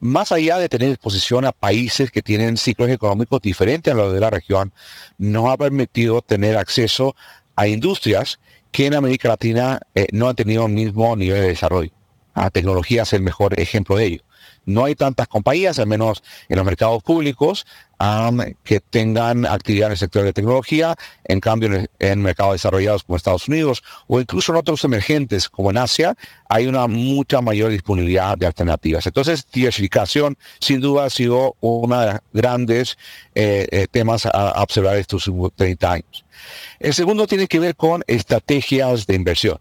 más 0.00 0.30
allá 0.30 0.58
de 0.58 0.68
tener 0.68 0.90
exposición 0.90 1.44
a 1.44 1.52
países 1.52 2.12
que 2.12 2.22
tienen 2.22 2.56
ciclos 2.56 2.88
económicos 2.88 3.40
diferentes 3.42 3.92
a 3.92 3.96
los 3.96 4.12
de 4.12 4.20
la 4.20 4.30
región, 4.30 4.72
nos 5.16 5.50
ha 5.50 5.56
permitido 5.56 6.22
tener 6.22 6.56
acceso 6.56 7.16
a 7.58 7.66
industrias 7.66 8.38
que 8.70 8.86
en 8.86 8.94
América 8.94 9.28
Latina 9.28 9.80
eh, 9.96 10.06
no 10.12 10.28
han 10.28 10.36
tenido 10.36 10.66
el 10.66 10.72
mismo 10.72 11.16
nivel 11.16 11.42
de 11.42 11.48
desarrollo. 11.48 11.90
La 12.36 12.50
tecnología 12.50 13.02
es 13.02 13.12
el 13.12 13.22
mejor 13.22 13.58
ejemplo 13.58 13.96
de 13.96 14.04
ello. 14.04 14.22
No 14.64 14.84
hay 14.84 14.94
tantas 14.94 15.26
compañías, 15.26 15.78
al 15.80 15.88
menos 15.88 16.22
en 16.48 16.56
los 16.56 16.64
mercados 16.64 17.02
públicos, 17.02 17.66
que 18.62 18.78
tengan 18.78 19.44
actividad 19.44 19.86
en 19.86 19.92
el 19.92 19.98
sector 19.98 20.22
de 20.22 20.32
tecnología, 20.32 20.94
en 21.24 21.40
cambio 21.40 21.88
en, 21.98 22.22
mercados 22.22 22.52
desarrollados 22.52 23.02
como 23.02 23.16
Estados 23.16 23.48
Unidos 23.48 23.82
o 24.06 24.20
incluso 24.20 24.52
en 24.52 24.58
otros 24.58 24.84
emergentes 24.84 25.48
como 25.48 25.70
en 25.70 25.78
Asia, 25.78 26.14
hay 26.48 26.68
una 26.68 26.86
mucha 26.86 27.40
mayor 27.40 27.70
disponibilidad 27.72 28.38
de 28.38 28.46
alternativas. 28.46 29.06
Entonces, 29.06 29.46
diversificación 29.52 30.38
sin 30.60 30.80
duda 30.80 31.06
ha 31.06 31.10
sido 31.10 31.56
uno 31.60 31.98
de 31.98 32.12
los 32.12 32.20
grandes 32.32 32.98
eh, 33.34 33.66
eh, 33.72 33.86
temas 33.90 34.26
a, 34.26 34.62
observar 34.62 34.96
estos 34.96 35.26
últimos 35.26 35.52
30 35.56 35.92
años. 35.92 36.24
El 36.78 36.94
segundo 36.94 37.26
tiene 37.26 37.46
que 37.46 37.58
ver 37.58 37.76
con 37.76 38.02
estrategias 38.06 39.06
de 39.06 39.14
inversión. 39.14 39.58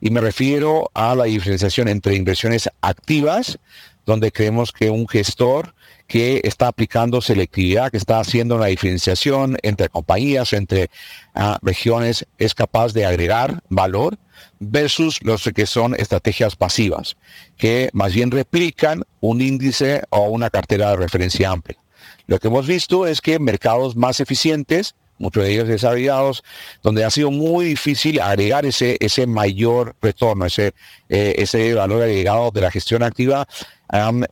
Y 0.00 0.10
me 0.10 0.20
refiero 0.20 0.90
a 0.94 1.14
la 1.14 1.24
diferenciación 1.24 1.88
entre 1.88 2.16
inversiones 2.16 2.68
activas, 2.80 3.58
donde 4.04 4.32
creemos 4.32 4.72
que 4.72 4.90
un 4.90 5.06
gestor 5.06 5.74
que 6.08 6.40
está 6.44 6.66
aplicando 6.66 7.20
selectividad, 7.20 7.90
que 7.90 7.96
está 7.96 8.18
haciendo 8.18 8.56
una 8.56 8.66
diferenciación 8.66 9.56
entre 9.62 9.88
compañías, 9.88 10.52
entre 10.52 10.90
ah, 11.34 11.58
regiones, 11.62 12.26
es 12.36 12.54
capaz 12.54 12.92
de 12.92 13.06
agregar 13.06 13.62
valor 13.68 14.18
versus 14.58 15.22
los 15.22 15.44
que 15.54 15.66
son 15.66 15.94
estrategias 15.94 16.56
pasivas, 16.56 17.16
que 17.56 17.90
más 17.92 18.12
bien 18.12 18.32
replican 18.32 19.04
un 19.20 19.40
índice 19.40 20.02
o 20.10 20.24
una 20.24 20.50
cartera 20.50 20.90
de 20.90 20.96
referencia 20.96 21.50
amplia. 21.50 21.78
Lo 22.26 22.38
que 22.40 22.48
hemos 22.48 22.66
visto 22.66 23.06
es 23.06 23.20
que 23.20 23.38
mercados 23.38 23.94
más 23.94 24.18
eficientes 24.20 24.96
muchos 25.22 25.44
de 25.44 25.52
ellos 25.52 25.68
desarrollados, 25.68 26.44
donde 26.82 27.04
ha 27.04 27.10
sido 27.10 27.30
muy 27.30 27.64
difícil 27.64 28.20
agregar 28.20 28.66
ese, 28.66 28.98
ese 29.00 29.26
mayor 29.26 29.94
retorno, 30.02 30.44
ese, 30.44 30.74
eh, 31.08 31.34
ese 31.38 31.72
valor 31.74 32.02
agregado 32.02 32.50
de 32.50 32.60
la 32.60 32.70
gestión 32.70 33.02
activa, 33.02 33.46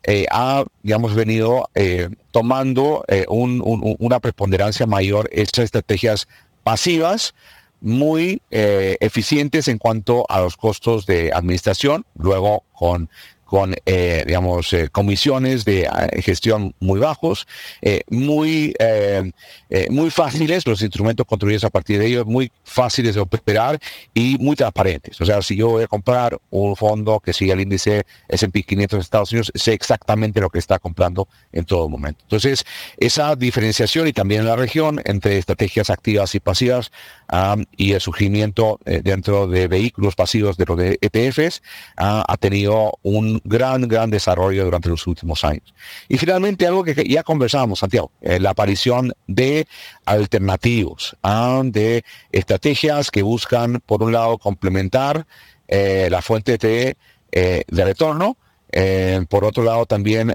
eh, 0.05 0.26
ha, 0.31 0.64
digamos, 0.83 1.14
venido 1.14 1.68
eh, 1.74 2.09
tomando 2.33 3.05
una 3.98 4.20
preponderancia 4.20 4.87
mayor 4.87 5.29
estas 5.33 5.66
estrategias 5.66 6.29
pasivas, 6.64 7.35
muy 7.83 8.42
eficientes 8.50 9.68
en 9.68 9.79
cuanto 9.79 10.26
a 10.29 10.40
los 10.40 10.57
costos 10.57 11.07
de 11.07 11.33
administración, 11.33 12.05
luego 12.14 12.64
con 12.74 13.09
con, 13.50 13.74
eh, 13.84 14.22
digamos, 14.28 14.72
eh, 14.72 14.90
comisiones 14.92 15.64
de 15.64 15.80
eh, 15.80 16.22
gestión 16.22 16.72
muy 16.78 17.00
bajos, 17.00 17.48
muy, 18.08 18.72
muy 19.88 20.10
fáciles, 20.10 20.64
los 20.66 20.82
instrumentos 20.82 21.26
construidos 21.26 21.64
a 21.64 21.70
partir 21.70 21.98
de 21.98 22.06
ellos, 22.06 22.26
muy 22.26 22.52
fáciles 22.62 23.16
de 23.16 23.20
operar 23.20 23.80
y 24.14 24.36
muy 24.38 24.54
transparentes. 24.54 25.20
O 25.20 25.24
sea, 25.24 25.42
si 25.42 25.56
yo 25.56 25.70
voy 25.70 25.82
a 25.82 25.88
comprar 25.88 26.38
un 26.50 26.76
fondo 26.76 27.18
que 27.18 27.32
sigue 27.32 27.52
el 27.52 27.60
índice 27.60 28.04
S&P 28.28 28.62
500 28.62 28.98
de 28.98 29.02
Estados 29.02 29.32
Unidos, 29.32 29.50
sé 29.56 29.72
exactamente 29.72 30.40
lo 30.40 30.48
que 30.48 30.60
está 30.60 30.78
comprando 30.78 31.26
en 31.52 31.64
todo 31.64 31.88
momento. 31.88 32.20
Entonces, 32.22 32.64
esa 32.98 33.34
diferenciación 33.34 34.06
y 34.06 34.12
también 34.12 34.42
en 34.42 34.46
la 34.46 34.56
región 34.56 35.02
entre 35.04 35.38
estrategias 35.38 35.90
activas 35.90 36.36
y 36.36 36.40
pasivas 36.40 36.92
y 37.76 37.92
el 37.92 38.00
surgimiento 38.00 38.78
dentro 38.84 39.48
de 39.48 39.66
vehículos 39.66 40.14
pasivos 40.14 40.56
de 40.56 40.64
los 40.66 40.78
ETFs 40.80 41.62
ha 41.96 42.36
tenido 42.38 42.98
un 43.02 43.39
gran, 43.44 43.88
gran 43.88 44.11
desarrollo 44.11 44.64
durante 44.64 44.88
los 44.88 45.07
últimos 45.07 45.44
años. 45.44 45.74
Y 46.09 46.18
finalmente 46.18 46.66
algo 46.66 46.85
que 46.85 46.94
ya 47.09 47.22
conversábamos, 47.22 47.81
Santiago, 47.81 48.11
eh, 48.20 48.38
la 48.40 48.50
aparición 48.50 49.12
de 49.26 49.66
alternativos, 50.05 51.16
ah, 51.22 51.62
de 51.64 52.05
estrategias 52.33 53.11
que 53.11 53.22
buscan, 53.22 53.81
por 53.87 54.03
un 54.03 54.12
lado, 54.12 54.38
complementar 54.38 55.26
eh, 55.68 56.09
la 56.11 56.22
fuente 56.22 56.59
de, 56.59 56.96
eh, 57.33 57.62
de 57.66 57.85
retorno, 57.85 58.37
por 59.29 59.44
otro 59.44 59.64
lado, 59.64 59.85
también 59.85 60.33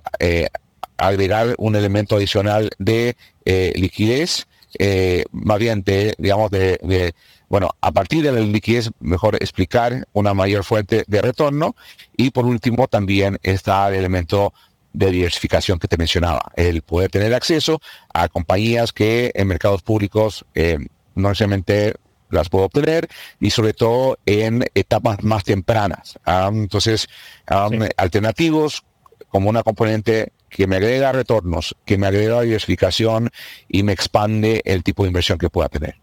agregar 0.98 1.56
un 1.58 1.78
elemento 1.78 2.18
adicional 2.18 2.70
de 2.80 3.16
liquidez 3.46 4.46
eh, 4.80 5.24
más 5.32 5.60
bien 5.60 5.84
de, 5.84 6.16
digamos, 6.18 6.52
de, 6.52 7.14
bueno, 7.50 7.70
a 7.82 7.92
partir 7.92 8.24
de 8.24 8.32
la 8.32 8.40
liquidez, 8.40 8.92
mejor 9.00 9.36
explicar 9.36 10.08
una 10.14 10.34
mayor 10.34 10.64
fuente 10.64 11.04
de 11.08 11.22
retorno. 11.22 11.76
Y 12.18 12.32
por 12.32 12.46
último, 12.46 12.88
también 12.88 13.38
está 13.44 13.88
el 13.90 13.96
elemento 13.96 14.54
de 14.94 15.12
diversificación 15.12 15.78
que 15.78 15.88
te 15.88 15.98
mencionaba, 15.98 16.52
el 16.56 16.82
poder 16.82 17.12
tener 17.12 17.34
acceso 17.34 17.82
a 18.14 18.30
compañías 18.30 18.94
que 18.94 19.32
en 19.36 19.48
mercados 19.48 19.82
públicos 19.82 20.46
eh, 20.56 20.78
no 21.16 21.30
necesariamente 21.30 21.96
las 22.30 22.50
puedo 22.50 22.66
obtener 22.66 23.08
y 23.40 23.50
sobre 23.50 23.74
todo 23.74 24.18
en 24.26 24.66
etapas 24.74 25.24
más 25.24 25.44
tempranas. 25.44 26.18
Ah, 26.26 26.50
entonces, 26.52 27.08
ah, 27.48 27.70
alternativos 27.98 28.84
como 29.30 29.50
una 29.50 29.64
componente 29.64 30.32
que 30.50 30.68
me 30.68 30.78
agrega 30.78 31.12
retornos, 31.12 31.76
que 31.86 31.98
me 31.98 32.08
agrega 32.08 32.42
diversificación 32.42 33.30
y 33.68 33.84
me 33.84 33.92
expande 33.92 34.62
el 34.66 34.84
tipo 34.84 35.04
de 35.04 35.10
inversión 35.10 35.38
que 35.38 35.50
pueda 35.50 35.68
tener. 35.68 35.96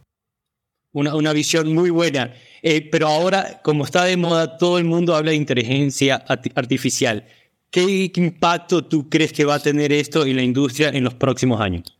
Una, 0.92 1.14
una 1.14 1.32
visión 1.32 1.74
muy 1.74 1.90
buena. 1.90 2.32
Eh, 2.62 2.88
pero 2.90 3.08
ahora, 3.08 3.60
como 3.64 3.84
está 3.84 4.04
de 4.04 4.16
moda, 4.16 4.56
todo 4.58 4.78
el 4.78 4.84
mundo 4.84 5.16
habla 5.16 5.30
de 5.30 5.36
inteligencia 5.36 6.24
artificial. 6.26 7.26
¿Qué 7.70 8.12
impacto 8.14 8.84
tú 8.84 9.08
crees 9.08 9.32
que 9.32 9.46
va 9.46 9.54
a 9.54 9.58
tener 9.58 9.92
esto 9.92 10.26
en 10.26 10.36
la 10.36 10.42
industria 10.42 10.90
en 10.90 11.04
los 11.04 11.14
próximos 11.14 11.60
años? 11.60 11.98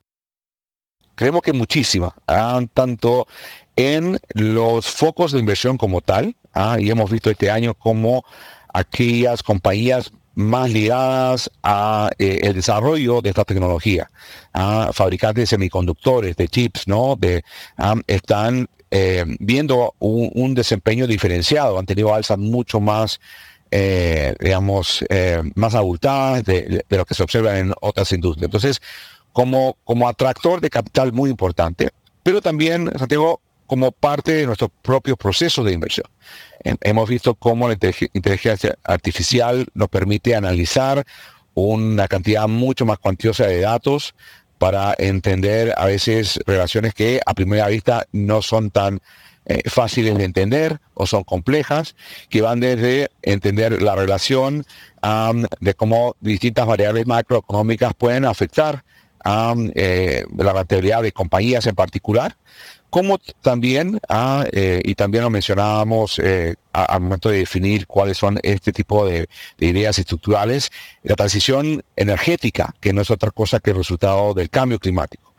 Creemos 1.15 1.43
que 1.43 1.53
muchísima, 1.53 2.15
tanto 2.75 3.27
en 3.77 4.19
los 4.35 4.87
focos 4.87 5.33
de 5.33 5.39
inversión 5.39 5.79
como 5.79 6.01
tal, 6.01 6.37
ah, 6.53 6.77
y 6.79 6.91
hemos 6.91 7.11
visto 7.11 7.31
este 7.31 7.51
año 7.51 7.75
como 7.75 8.25
aquellas 8.73 9.43
compañías 9.43 10.13
más 10.35 10.71
ligadas 10.71 11.51
a 11.63 12.11
eh, 12.19 12.41
el 12.43 12.55
desarrollo 12.55 13.21
de 13.21 13.31
esta 13.31 13.45
tecnología, 13.45 14.11
ah, 14.53 14.91
fabricantes 14.93 15.43
de 15.43 15.47
semiconductores, 15.47 16.37
de 16.37 16.49
chips, 16.49 16.89
¿no? 16.89 17.17
De, 17.17 17.45
están 18.07 18.69
eh, 18.95 19.25
viendo 19.41 19.95
un, 20.01 20.55
desempeño 20.55 21.07
diferenciado, 21.07 21.79
han 21.79 21.87
tenido 21.87 22.15
alzas 22.15 22.37
mucho 22.37 22.79
más 22.79 23.21
eh, 23.71 24.35
digamos, 24.39 25.03
eh, 25.09 25.43
más 25.55 25.75
abultadas 25.75 26.45
de, 26.45 26.85
lo 26.91 27.07
que 27.07 27.15
se 27.15 27.23
observa 27.23 27.59
en 27.59 27.73
otras 27.81 28.13
industrias. 28.13 28.45
Entonces, 28.45 28.83
como, 29.33 29.79
como 29.85 30.07
atractor 30.07 30.61
de 30.61 30.69
capital 30.69 31.11
muy 31.11 31.31
importante, 31.31 31.89
pero 32.23 32.43
también, 32.43 32.93
Santiago, 32.99 33.41
como 33.67 33.93
parte 33.93 34.33
de 34.33 34.45
nuestro 34.45 34.69
propio 34.69 35.17
proceso 35.17 35.65
de 35.65 35.73
inversión. 35.73 36.07
Hemos 36.63 37.09
visto 37.09 37.35
cómo 37.35 37.69
la 37.69 37.79
inteligencia 38.13 38.77
artificial 38.85 39.67
nos 39.73 39.89
permite 39.89 40.37
analizar 40.37 41.07
una 41.55 42.09
cantidad 42.09 42.47
mucho 42.47 42.85
más 42.85 42.99
cuantiosa 42.99 43.47
de 43.47 43.61
datos 43.61 44.15
para 44.63 44.95
entender 44.97 45.75
a 45.77 45.87
veces 45.87 46.39
relaciones 46.47 46.95
que 46.95 47.21
a 47.27 47.35
primera 47.35 47.67
vista 47.67 48.07
no 48.13 48.43
son 48.43 48.71
tan 48.71 49.01
eh, 49.45 49.69
fáciles 49.69 50.17
de 50.17 50.23
entender 50.23 50.79
o 50.95 51.05
son 51.05 51.25
complejas, 51.25 51.97
que 52.29 52.43
van 52.43 52.61
desde 52.61 53.11
entender 53.23 53.83
la 53.83 53.97
relación 53.97 54.65
de 55.59 55.75
cómo 55.75 56.15
distintas 56.21 56.65
variables 56.65 57.09
macroeconómicas 57.09 57.93
pueden 57.95 58.25
afectar 58.25 58.85
a 59.25 59.53
eh, 59.75 60.27
la 60.37 60.53
rentabilidad 60.53 61.03
de 61.03 61.11
compañías 61.11 61.67
en 61.67 61.75
particular, 61.75 62.37
como 62.93 63.19
también, 63.41 63.99
ah, 64.09 64.45
eh, 64.53 64.81
y 64.85 64.95
también 64.95 65.25
lo 65.25 65.31
mencionábamos 65.31 66.21
al 66.73 67.01
momento 67.01 67.31
de 67.31 67.39
definir 67.39 67.87
cuáles 67.87 68.19
son 68.19 68.39
este 68.43 68.73
tipo 68.73 69.07
de, 69.07 69.29
de, 69.59 69.67
ideas 69.67 69.99
estructurales, 69.99 70.71
la 71.03 71.17
transición 71.17 71.83
energética, 71.97 72.75
que 72.81 72.93
no 72.93 73.01
es 73.01 73.11
otra 73.11 73.31
cosa 73.31 73.61
que 73.61 73.71
el 73.71 73.79
resultado 73.79 74.35
del 74.35 74.51
cambio 74.51 74.79
climático 74.79 75.32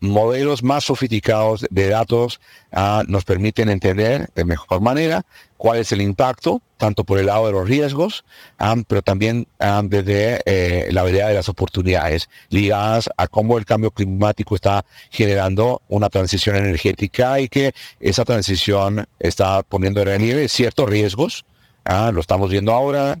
modelos 0.00 0.62
más 0.62 0.84
sofisticados 0.84 1.64
de 1.70 1.88
datos 1.88 2.40
ah, 2.72 3.04
nos 3.06 3.24
permiten 3.24 3.68
entender 3.68 4.28
de 4.34 4.44
mejor 4.44 4.80
manera 4.80 5.24
cuál 5.56 5.78
es 5.78 5.92
el 5.92 6.00
impacto, 6.00 6.60
tanto 6.76 7.04
por 7.04 7.18
el 7.18 7.26
lado 7.26 7.46
de 7.46 7.52
los 7.52 7.68
riesgos, 7.68 8.24
ah, 8.58 8.74
pero 8.88 9.02
también 9.02 9.46
ah, 9.60 9.82
desde 9.84 10.40
eh, 10.44 10.88
la 10.90 11.02
variedad 11.02 11.28
de 11.28 11.34
las 11.34 11.48
oportunidades 11.48 12.28
ligadas 12.48 13.08
a 13.16 13.28
cómo 13.28 13.58
el 13.58 13.64
cambio 13.64 13.92
climático 13.92 14.54
está 14.54 14.84
generando 15.10 15.82
una 15.88 16.08
transición 16.08 16.56
energética 16.56 17.38
y 17.40 17.48
que 17.48 17.72
esa 18.00 18.24
transición 18.24 19.06
está 19.20 19.62
poniendo 19.62 20.00
en 20.00 20.06
relieve 20.06 20.48
ciertos 20.48 20.88
riesgos, 20.88 21.44
lo 22.12 22.20
estamos 22.20 22.50
viendo 22.50 22.72
ahora, 22.72 23.18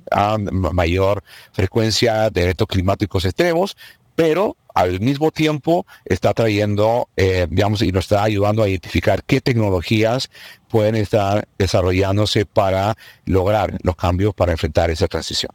mayor 0.72 1.24
frecuencia 1.52 2.30
de 2.30 2.42
eventos 2.42 2.68
climáticos 2.68 3.24
extremos, 3.24 3.76
pero 4.14 4.56
al 4.74 5.00
mismo 5.00 5.30
tiempo 5.30 5.86
está 6.04 6.32
trayendo, 6.32 7.08
eh, 7.16 7.46
digamos, 7.50 7.82
y 7.82 7.92
nos 7.92 8.04
está 8.04 8.22
ayudando 8.22 8.62
a 8.62 8.68
identificar 8.68 9.22
qué 9.24 9.40
tecnologías 9.40 10.30
pueden 10.68 10.94
estar 10.94 11.48
desarrollándose 11.58 12.46
para 12.46 12.96
lograr 13.24 13.76
los 13.82 13.96
cambios 13.96 14.34
para 14.34 14.52
enfrentar 14.52 14.90
esa 14.90 15.08
transición. 15.08 15.52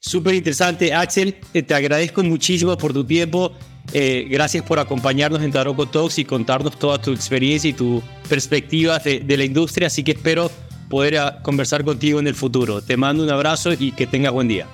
Súper 0.00 0.34
interesante, 0.34 0.94
Axel. 0.94 1.36
Eh, 1.52 1.62
te 1.62 1.74
agradezco 1.74 2.22
muchísimo 2.22 2.76
por 2.78 2.92
tu 2.92 3.04
tiempo. 3.04 3.52
Eh, 3.92 4.26
gracias 4.30 4.64
por 4.64 4.78
acompañarnos 4.78 5.42
en 5.42 5.50
Taroco 5.50 5.86
Talks 5.86 6.18
y 6.18 6.24
contarnos 6.24 6.78
toda 6.78 6.98
tu 7.00 7.12
experiencia 7.12 7.68
y 7.68 7.72
tu 7.72 8.02
perspectiva 8.28 8.98
de, 8.98 9.20
de 9.20 9.36
la 9.36 9.44
industria. 9.44 9.88
Así 9.88 10.02
que 10.02 10.12
espero 10.12 10.50
poder 10.88 11.18
ah, 11.18 11.38
conversar 11.42 11.84
contigo 11.84 12.20
en 12.20 12.26
el 12.26 12.34
futuro. 12.34 12.82
Te 12.82 12.96
mando 12.96 13.22
un 13.22 13.30
abrazo 13.30 13.72
y 13.72 13.92
que 13.92 14.06
tengas 14.06 14.32
buen 14.32 14.48
día. 14.48 14.66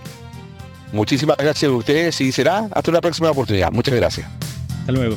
Muchísimas 0.96 1.36
gracias 1.36 1.70
a 1.70 1.74
ustedes 1.74 2.20
y 2.20 2.32
será 2.32 2.68
hasta 2.72 2.90
una 2.90 3.00
próxima 3.00 3.30
oportunidad. 3.30 3.70
Muchas 3.70 3.94
gracias. 3.94 4.26
Hasta 4.80 4.92
luego. 4.92 5.16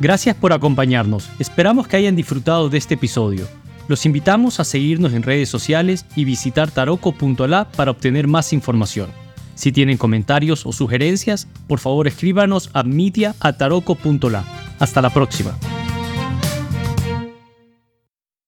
Gracias 0.00 0.34
por 0.34 0.52
acompañarnos. 0.52 1.28
Esperamos 1.38 1.86
que 1.86 1.96
hayan 1.96 2.16
disfrutado 2.16 2.68
de 2.68 2.78
este 2.78 2.94
episodio. 2.94 3.46
Los 3.86 4.06
invitamos 4.06 4.58
a 4.58 4.64
seguirnos 4.64 5.12
en 5.12 5.22
redes 5.22 5.48
sociales 5.48 6.06
y 6.16 6.24
visitar 6.24 6.70
taroco.la 6.70 7.70
para 7.70 7.90
obtener 7.90 8.26
más 8.26 8.52
información. 8.52 9.10
Si 9.54 9.72
tienen 9.72 9.98
comentarios 9.98 10.64
o 10.64 10.72
sugerencias, 10.72 11.46
por 11.68 11.80
favor 11.80 12.08
escríbanos 12.08 12.70
a 12.72 12.82
media.taroco.la. 12.82 14.44
Hasta 14.78 15.02
la 15.02 15.10
próxima. 15.10 15.54